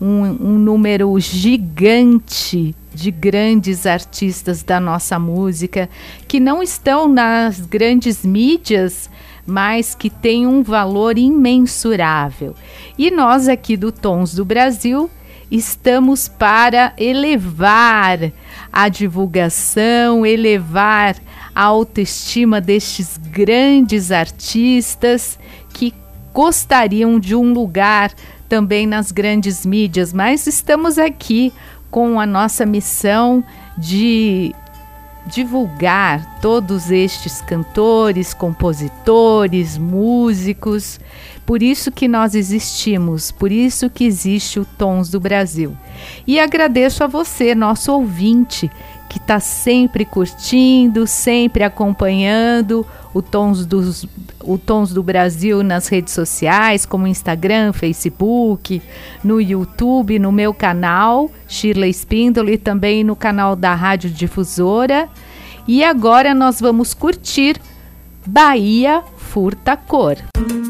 um, 0.00 0.22
um 0.24 0.58
número 0.58 1.18
gigante 1.20 2.74
de 2.94 3.10
grandes 3.10 3.86
artistas 3.86 4.62
da 4.62 4.78
nossa 4.78 5.18
música 5.18 5.88
que 6.28 6.38
não 6.38 6.62
estão 6.62 7.08
nas 7.08 7.60
grandes 7.60 8.24
mídias, 8.24 9.10
mas 9.46 9.94
que 9.94 10.08
têm 10.08 10.46
um 10.46 10.62
valor 10.62 11.18
imensurável. 11.18 12.54
E 12.96 13.10
nós 13.10 13.48
aqui 13.48 13.76
do 13.76 13.90
Tons 13.90 14.34
do 14.34 14.44
Brasil 14.44 15.10
estamos 15.50 16.28
para 16.28 16.94
elevar 16.96 18.32
a 18.72 18.88
divulgação, 18.88 20.24
elevar 20.24 21.16
a 21.54 21.64
autoestima 21.64 22.60
destes 22.60 23.18
grandes 23.18 24.10
artistas 24.10 25.38
que 25.74 25.92
gostariam 26.32 27.20
de 27.20 27.34
um 27.34 27.52
lugar 27.52 28.12
também 28.48 28.86
nas 28.86 29.12
grandes 29.12 29.64
mídias, 29.64 30.12
mas 30.12 30.46
estamos 30.46 30.98
aqui 30.98 31.52
com 31.92 32.18
a 32.18 32.24
nossa 32.24 32.64
missão 32.64 33.44
de 33.76 34.54
divulgar 35.26 36.40
todos 36.40 36.90
estes 36.90 37.42
cantores, 37.42 38.32
compositores, 38.32 39.76
músicos. 39.76 40.98
Por 41.44 41.62
isso 41.62 41.92
que 41.92 42.08
nós 42.08 42.34
existimos, 42.34 43.30
por 43.30 43.52
isso 43.52 43.90
que 43.90 44.04
existe 44.04 44.58
o 44.58 44.64
Tons 44.64 45.10
do 45.10 45.20
Brasil. 45.20 45.76
E 46.26 46.40
agradeço 46.40 47.04
a 47.04 47.06
você, 47.06 47.54
nosso 47.54 47.92
ouvinte, 47.92 48.70
que 49.12 49.18
está 49.18 49.38
sempre 49.38 50.06
curtindo, 50.06 51.06
sempre 51.06 51.62
acompanhando 51.62 52.86
o 53.12 53.20
Tons, 53.20 53.66
dos, 53.66 54.06
o 54.40 54.56
Tons 54.56 54.90
do 54.90 55.02
Brasil 55.02 55.62
nas 55.62 55.86
redes 55.86 56.14
sociais, 56.14 56.86
como 56.86 57.06
Instagram, 57.06 57.74
Facebook, 57.74 58.80
no 59.22 59.38
YouTube, 59.38 60.18
no 60.18 60.32
meu 60.32 60.54
canal, 60.54 61.30
Shirley 61.46 61.90
Spindle, 61.90 62.48
e 62.48 62.56
também 62.56 63.04
no 63.04 63.14
canal 63.14 63.54
da 63.54 63.74
Rádio 63.74 64.08
Difusora. 64.08 65.10
E 65.68 65.84
agora 65.84 66.34
nós 66.34 66.58
vamos 66.58 66.94
curtir 66.94 67.60
Bahia 68.26 69.02
Furta 69.18 69.76
Cor. 69.76 70.16
Yeah, 70.38 70.61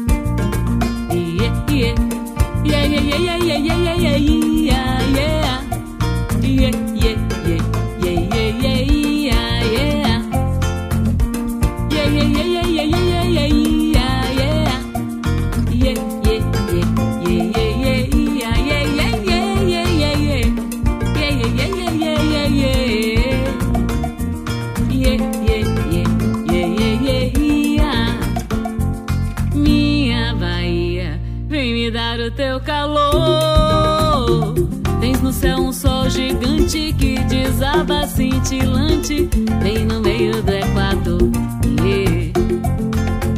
cintilante, 38.43 39.29
bem 39.61 39.85
no 39.85 40.01
meio 40.01 40.41
do 40.43 40.51
Equador. 40.51 41.19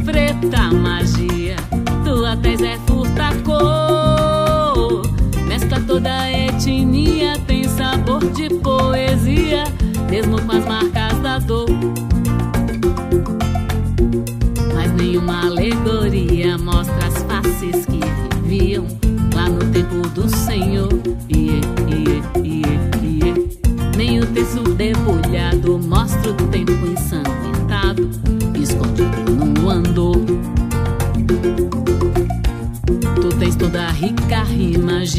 Preta 0.04 0.72
magia, 0.72 1.56
tua 2.04 2.36
tez 2.36 2.60
é 2.60 2.76
furta 2.86 3.30
cor. 3.44 5.02
Mescla 5.46 5.80
toda 5.86 6.12
a 6.12 6.30
etnia, 6.30 7.38
tem 7.46 7.64
sabor 7.64 8.24
de 8.32 8.48
poesia, 8.56 9.64
mesmo 10.10 10.40
com 10.42 10.52
as 10.52 10.65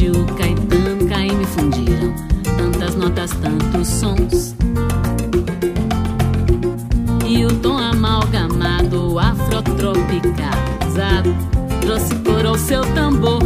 Gil, 0.08 0.26
Caetano, 0.38 1.06
Caíme 1.10 1.46
fundiram 1.46 2.14
tantas 2.58 2.96
notas, 2.96 3.32
tantos 3.42 3.90
sons. 3.90 4.56
E 7.28 7.44
o 7.44 7.54
tom 7.60 7.78
amalgamado, 7.78 9.20
afrotropicalizado 9.20 11.36
trouxe 11.82 12.16
cor 12.24 12.46
ao 12.46 12.58
seu 12.58 12.86
tambor. 12.94 13.42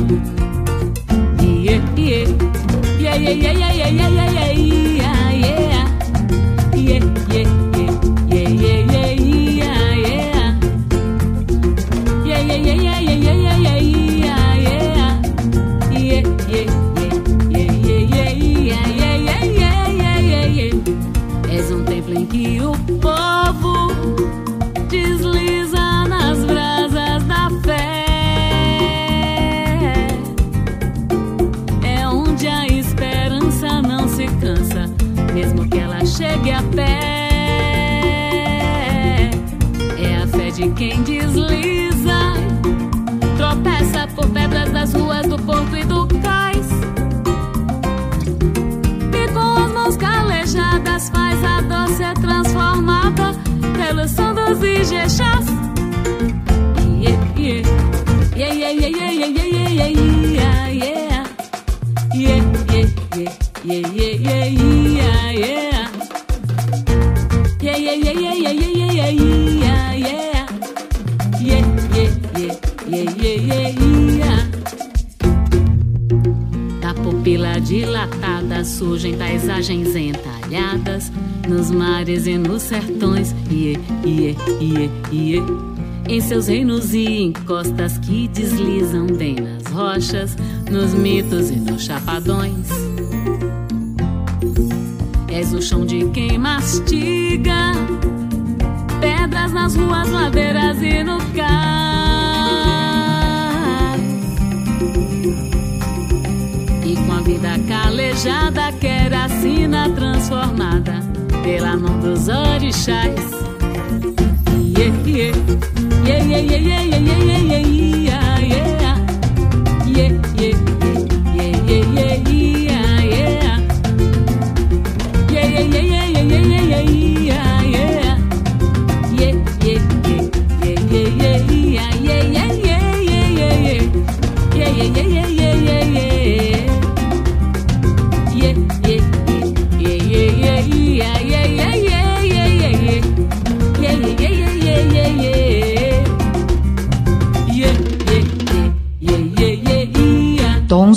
Seus 86.31 86.47
reinos 86.47 86.93
e 86.93 87.23
encostas 87.23 87.97
que 87.97 88.25
deslizam 88.29 89.05
bem 89.05 89.35
nas 89.35 89.65
rochas, 89.65 90.37
nos 90.71 90.93
mitos 90.93 91.49
e 91.49 91.57
nos 91.57 91.83
chapadões. 91.83 92.50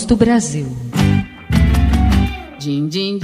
do 0.07 0.17
Brasil. 0.17 0.67
Din, 2.59 2.89
din, 2.89 3.19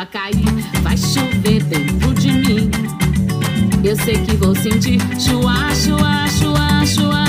chuva 0.00 0.06
cair, 0.06 0.44
vai 0.82 0.96
chover 0.96 1.62
dentro 1.64 2.14
de 2.14 2.32
mim. 2.32 2.70
Eu 3.84 3.96
sei 3.96 4.14
que 4.14 4.36
vou 4.36 4.54
sentir 4.54 4.98
chuá, 5.18 5.74
chuá, 5.74 6.26
chuá, 6.28 6.86
chuá. 6.86 7.24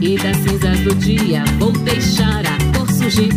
E 0.00 0.16
das 0.18 0.36
cinzas 0.38 0.78
do 0.80 0.94
dia 0.94 1.44
vou 1.58 1.72
deixar 1.72 2.44
a 2.46 2.78
cor 2.78 2.90
surgir. 2.90 3.32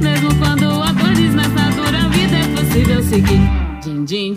Mesmo 0.00 0.34
quando 0.36 0.66
a 0.82 0.94
cor 0.94 1.12
desnatura, 1.14 2.04
a 2.04 2.08
vida 2.08 2.36
é 2.36 2.56
possível 2.56 3.02
seguir. 3.02 3.40
Din, 3.82 4.04
din, 4.04 4.34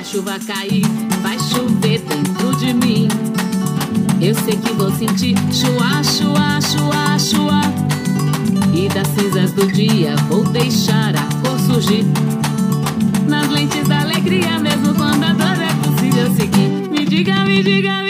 a 0.00 0.02
chuva 0.02 0.38
cair, 0.46 0.82
vai 1.22 1.38
chover 1.38 2.00
dentro 2.00 2.56
de 2.56 2.72
mim. 2.72 3.06
Eu 4.18 4.34
sei 4.34 4.56
que 4.56 4.72
vou 4.72 4.90
sentir 4.92 5.34
chuá, 5.52 6.02
chuá, 6.02 6.58
chuá, 6.58 7.18
chuá. 7.18 7.60
E 8.74 8.88
das 8.88 9.06
cinzas 9.08 9.52
do 9.52 9.70
dia 9.70 10.16
vou 10.30 10.42
deixar 10.44 11.14
a 11.14 11.24
cor 11.42 11.58
surgir. 11.60 12.06
Nas 13.28 13.46
lentes 13.50 13.86
da 13.88 14.00
alegria, 14.00 14.58
mesmo 14.58 14.94
quando 14.94 15.22
a 15.22 15.34
dor 15.34 15.62
é 15.62 15.74
possível 15.84 16.34
seguir. 16.34 16.90
Me 16.90 17.04
diga, 17.04 17.44
me 17.44 17.62
diga, 17.62 18.02
me 18.02 18.09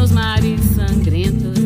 nos 0.00 0.12
mares 0.12 0.62
sangrentos. 0.76 1.59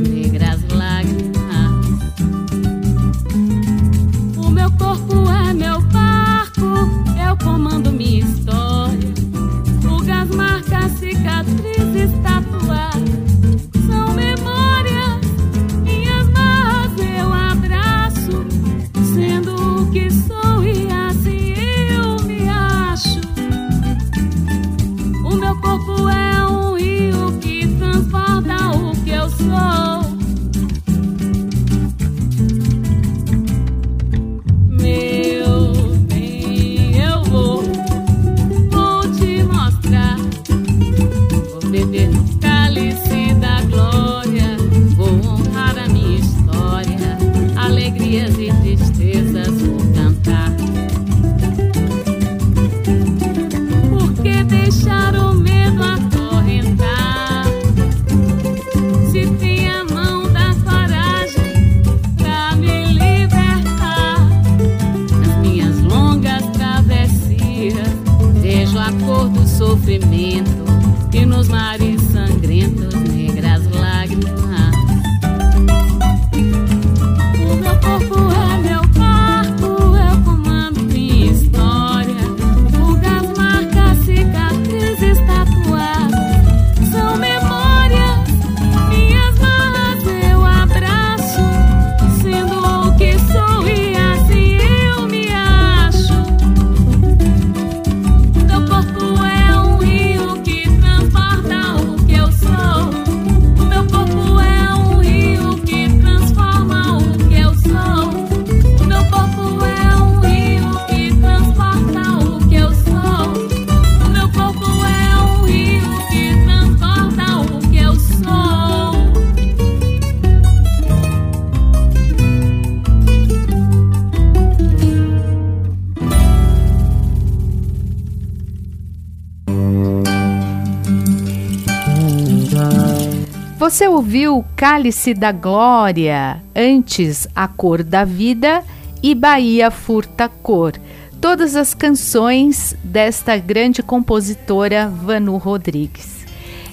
Você 133.65 133.89
ouviu 133.89 134.45
Cálice 134.55 135.15
da 135.15 135.33
Glória, 135.33 136.39
antes 136.55 137.27
A 137.35 137.49
Cor 137.49 137.83
da 137.83 138.05
Vida 138.05 138.63
e 139.03 139.15
Bahia 139.15 139.71
Furta 139.71 140.29
Cor. 140.29 140.75
Todas 141.19 141.57
as 141.57 141.73
canções 141.73 142.77
desta 142.85 143.39
grande 143.39 143.83
compositora 143.83 144.87
Vanu 144.87 145.39
Rodrigues. 145.39 146.27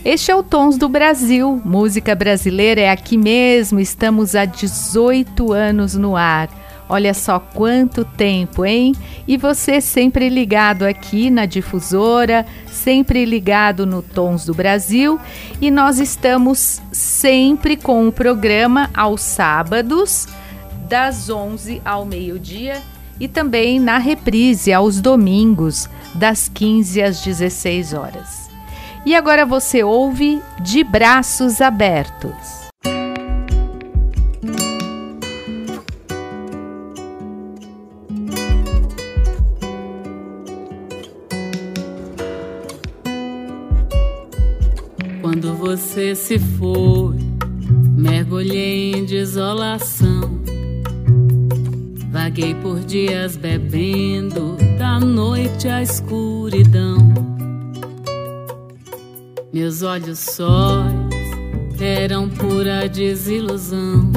Este 0.03 0.31
é 0.31 0.35
o 0.35 0.43
Tons 0.43 0.77
do 0.77 0.89
Brasil, 0.89 1.61
música 1.63 2.13
brasileira 2.13 2.81
é 2.81 2.89
aqui 2.89 3.15
mesmo, 3.15 3.79
estamos 3.79 4.35
há 4.35 4.43
18 4.43 5.53
anos 5.53 5.95
no 5.95 6.17
ar. 6.17 6.49
Olha 6.93 7.13
só 7.13 7.39
quanto 7.39 8.03
tempo, 8.03 8.65
hein? 8.65 8.93
E 9.25 9.37
você 9.37 9.79
sempre 9.79 10.27
ligado 10.27 10.83
aqui 10.83 11.29
na 11.29 11.45
difusora, 11.45 12.45
sempre 12.69 13.23
ligado 13.23 13.85
no 13.85 14.01
Tons 14.01 14.43
do 14.43 14.53
Brasil, 14.53 15.17
e 15.61 15.71
nós 15.71 15.99
estamos 16.01 16.81
sempre 16.91 17.77
com 17.77 18.09
o 18.09 18.11
programa 18.11 18.89
aos 18.93 19.21
sábados, 19.21 20.27
das 20.89 21.29
11 21.29 21.81
ao 21.85 22.03
meio-dia, 22.03 22.81
e 23.17 23.25
também 23.25 23.79
na 23.79 23.97
reprise 23.97 24.73
aos 24.73 24.99
domingos, 24.99 25.89
das 26.13 26.49
15 26.49 27.01
às 27.01 27.21
16 27.21 27.93
horas. 27.93 28.49
E 29.05 29.15
agora 29.15 29.45
você 29.45 29.81
ouve 29.81 30.41
De 30.59 30.83
Braços 30.83 31.61
Abertos. 31.61 32.60
Se 46.15 46.39
foi, 46.39 47.17
mergulhei 47.95 48.93
em 48.93 49.05
desolação. 49.05 50.41
Vaguei 52.11 52.53
por 52.55 52.79
dias 52.79 53.35
bebendo 53.37 54.57
da 54.77 54.99
noite 54.99 55.67
à 55.67 55.81
escuridão. 55.81 56.97
Meus 59.53 59.81
olhos 59.81 60.19
sóis 60.19 61.31
eram 61.79 62.29
pura 62.29 62.87
desilusão. 62.87 64.11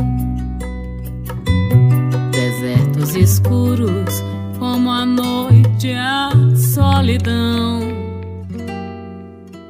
Desertos 2.31 3.15
escuros 3.15 4.23
como 4.59 4.91
a 4.91 5.05
noite 5.05 5.93
a 5.93 6.31
solidão. 6.57 7.81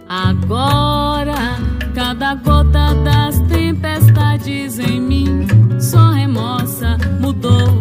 Agora, 0.09 1.59
cada 1.95 2.34
gota 2.34 2.92
das 3.05 3.38
tempestades 3.42 4.80
em 4.80 5.01
mim 5.01 5.47
só 5.78 6.11
remoça, 6.11 6.99
mudou 7.20 7.80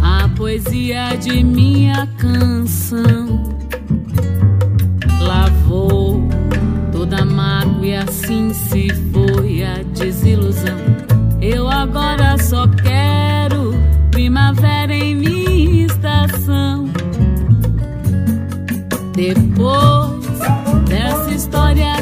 a 0.00 0.26
poesia 0.34 1.16
de 1.18 1.44
minha 1.44 2.08
canção. 2.16 3.58
Lavou 5.20 6.26
toda 6.92 7.24
mágoa 7.26 7.86
e 7.86 7.94
assim 7.94 8.54
se 8.54 8.88
foi 9.12 9.64
a 9.64 9.82
desilusão. 9.94 10.78
Eu 11.42 11.68
agora 11.68 12.38
só 12.38 12.66
quero 12.68 13.74
primavera 14.10 14.94
em 14.94 15.14
minha 15.14 15.86
estação. 15.86 16.88
Depois 19.14 20.24
dessa 20.88 21.30
história 21.34 21.99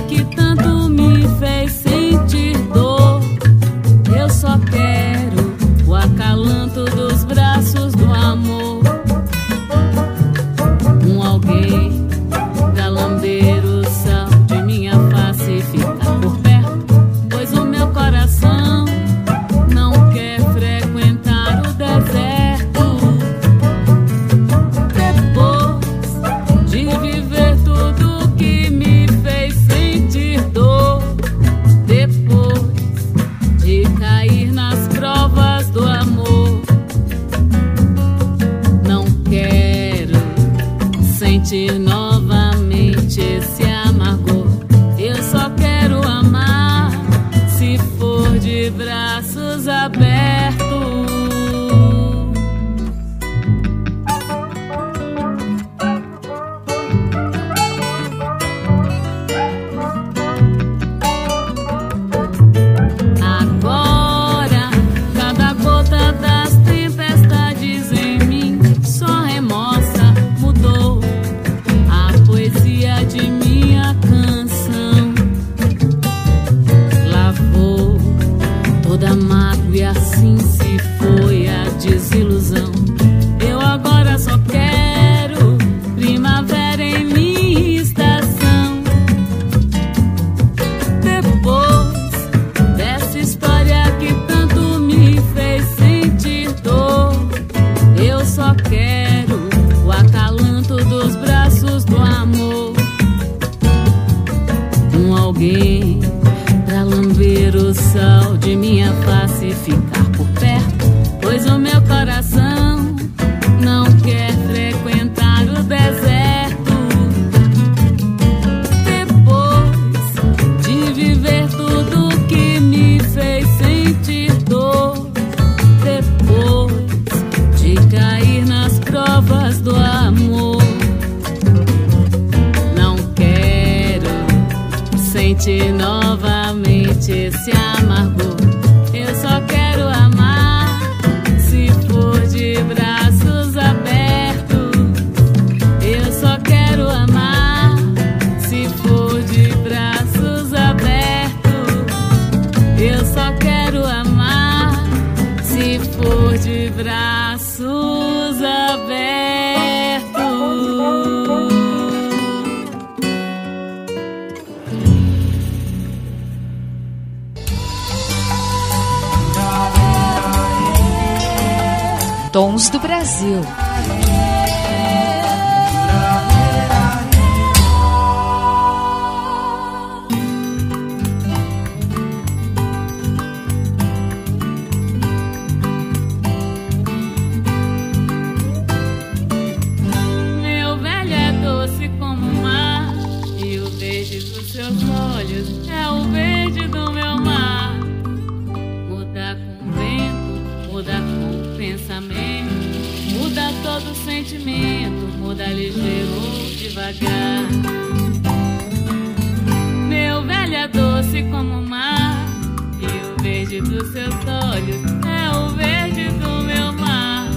verde 213.28 213.60
dos 213.60 213.92
seus 213.92 214.14
olhos 214.26 214.80
é 215.06 215.36
o 215.36 215.50
verde 215.50 216.08
do 216.18 216.42
meu 216.44 216.72
mar. 216.72 217.28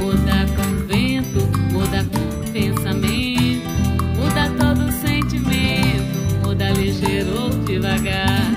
Muda 0.00 0.46
com 0.56 0.86
vento, 0.88 1.46
muda 1.72 2.04
com 2.04 2.52
pensamento, 2.52 3.68
muda 4.16 4.50
todo 4.58 4.90
sentimento, 4.90 6.44
muda 6.44 6.70
ligeiro 6.72 7.40
ou 7.40 7.50
devagar. 7.64 8.50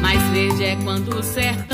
Mais 0.00 0.22
verde 0.30 0.62
é 0.64 0.76
quando 0.76 1.08
o 1.18 1.22
sertão 1.24 1.69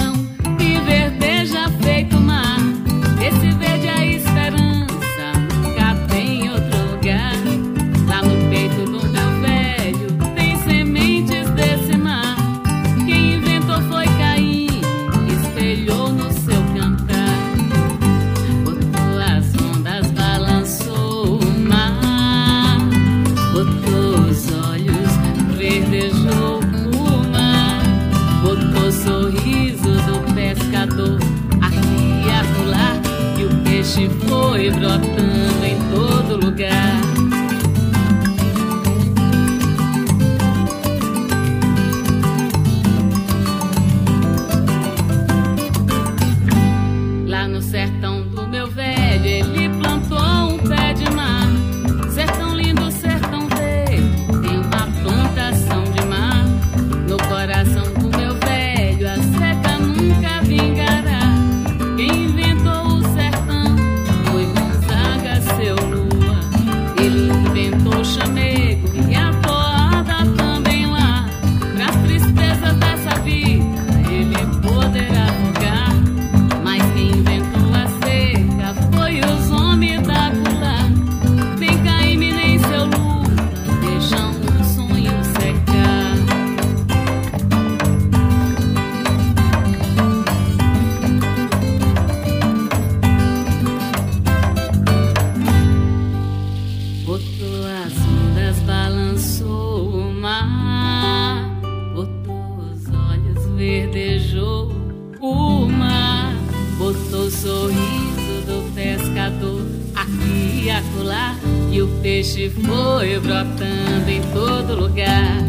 peixe 112.27 112.51
foi 112.51 113.21
brotando 113.21 114.11
em 114.11 114.21
todo 114.33 114.75
lugar. 114.75 115.46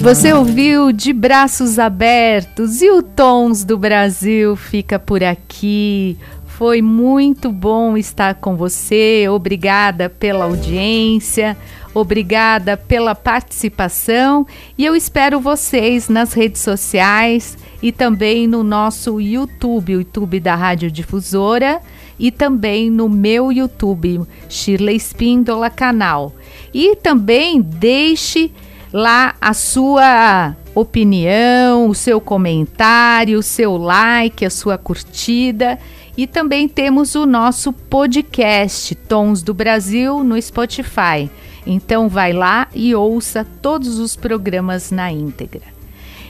Você 0.00 0.32
ouviu 0.32 0.92
De 0.92 1.12
Braços 1.12 1.78
Abertos 1.78 2.80
e 2.80 2.90
o 2.90 3.02
Tons 3.02 3.64
do 3.64 3.76
Brasil 3.76 4.56
fica 4.56 4.98
por 4.98 5.22
aqui. 5.22 6.16
Foi 6.46 6.80
muito 6.80 7.52
bom 7.52 7.98
estar 7.98 8.36
com 8.36 8.56
você. 8.56 9.26
Obrigada 9.28 10.08
pela 10.08 10.46
audiência, 10.46 11.54
obrigada 11.92 12.78
pela 12.78 13.14
participação 13.14 14.46
e 14.76 14.86
eu 14.86 14.96
espero 14.96 15.38
vocês 15.38 16.08
nas 16.08 16.32
redes 16.32 16.62
sociais 16.62 17.58
e 17.82 17.92
também 17.92 18.46
no 18.46 18.62
nosso 18.62 19.20
YouTube, 19.20 19.96
o 19.96 19.98
YouTube 19.98 20.40
da 20.40 20.54
Rádio 20.54 20.90
Difusora 20.90 21.78
e 22.18 22.30
também 22.30 22.88
no 22.88 23.06
meu 23.06 23.52
YouTube, 23.52 24.22
Shirley 24.48 24.96
Espíndola 24.96 25.68
Canal. 25.68 26.34
E 26.72 26.96
também 26.96 27.60
deixe 27.60 28.50
lá 28.92 29.34
a 29.40 29.54
sua 29.54 30.56
opinião, 30.74 31.88
o 31.88 31.94
seu 31.94 32.20
comentário, 32.20 33.38
o 33.38 33.42
seu 33.42 33.76
like, 33.76 34.44
a 34.44 34.50
sua 34.50 34.76
curtida. 34.76 35.78
E 36.16 36.26
também 36.26 36.68
temos 36.68 37.14
o 37.14 37.24
nosso 37.24 37.72
podcast 37.72 38.94
Tons 38.94 39.42
do 39.42 39.54
Brasil 39.54 40.22
no 40.22 40.40
Spotify. 40.40 41.30
Então 41.66 42.08
vai 42.08 42.32
lá 42.32 42.68
e 42.74 42.94
ouça 42.94 43.46
todos 43.62 43.98
os 43.98 44.16
programas 44.16 44.90
na 44.90 45.10
íntegra. 45.12 45.62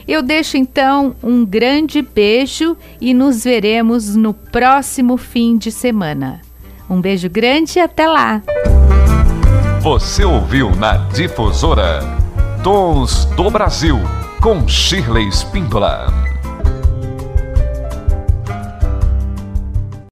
Eu 0.07 0.21
deixo 0.21 0.57
então 0.57 1.15
um 1.23 1.45
grande 1.45 2.01
beijo 2.01 2.75
e 2.99 3.13
nos 3.13 3.43
veremos 3.43 4.15
no 4.15 4.33
próximo 4.33 5.17
fim 5.17 5.57
de 5.57 5.71
semana. 5.71 6.41
Um 6.89 6.99
beijo 6.99 7.29
grande 7.29 7.79
e 7.79 7.81
até 7.81 8.07
lá! 8.07 8.41
Você 9.81 10.23
ouviu 10.23 10.75
na 10.75 10.97
Difusora 11.09 12.20
Tons 12.63 13.25
do 13.25 13.49
Brasil 13.49 13.97
com 14.39 14.67
Shirley 14.67 15.31
Spíndola. 15.31 16.30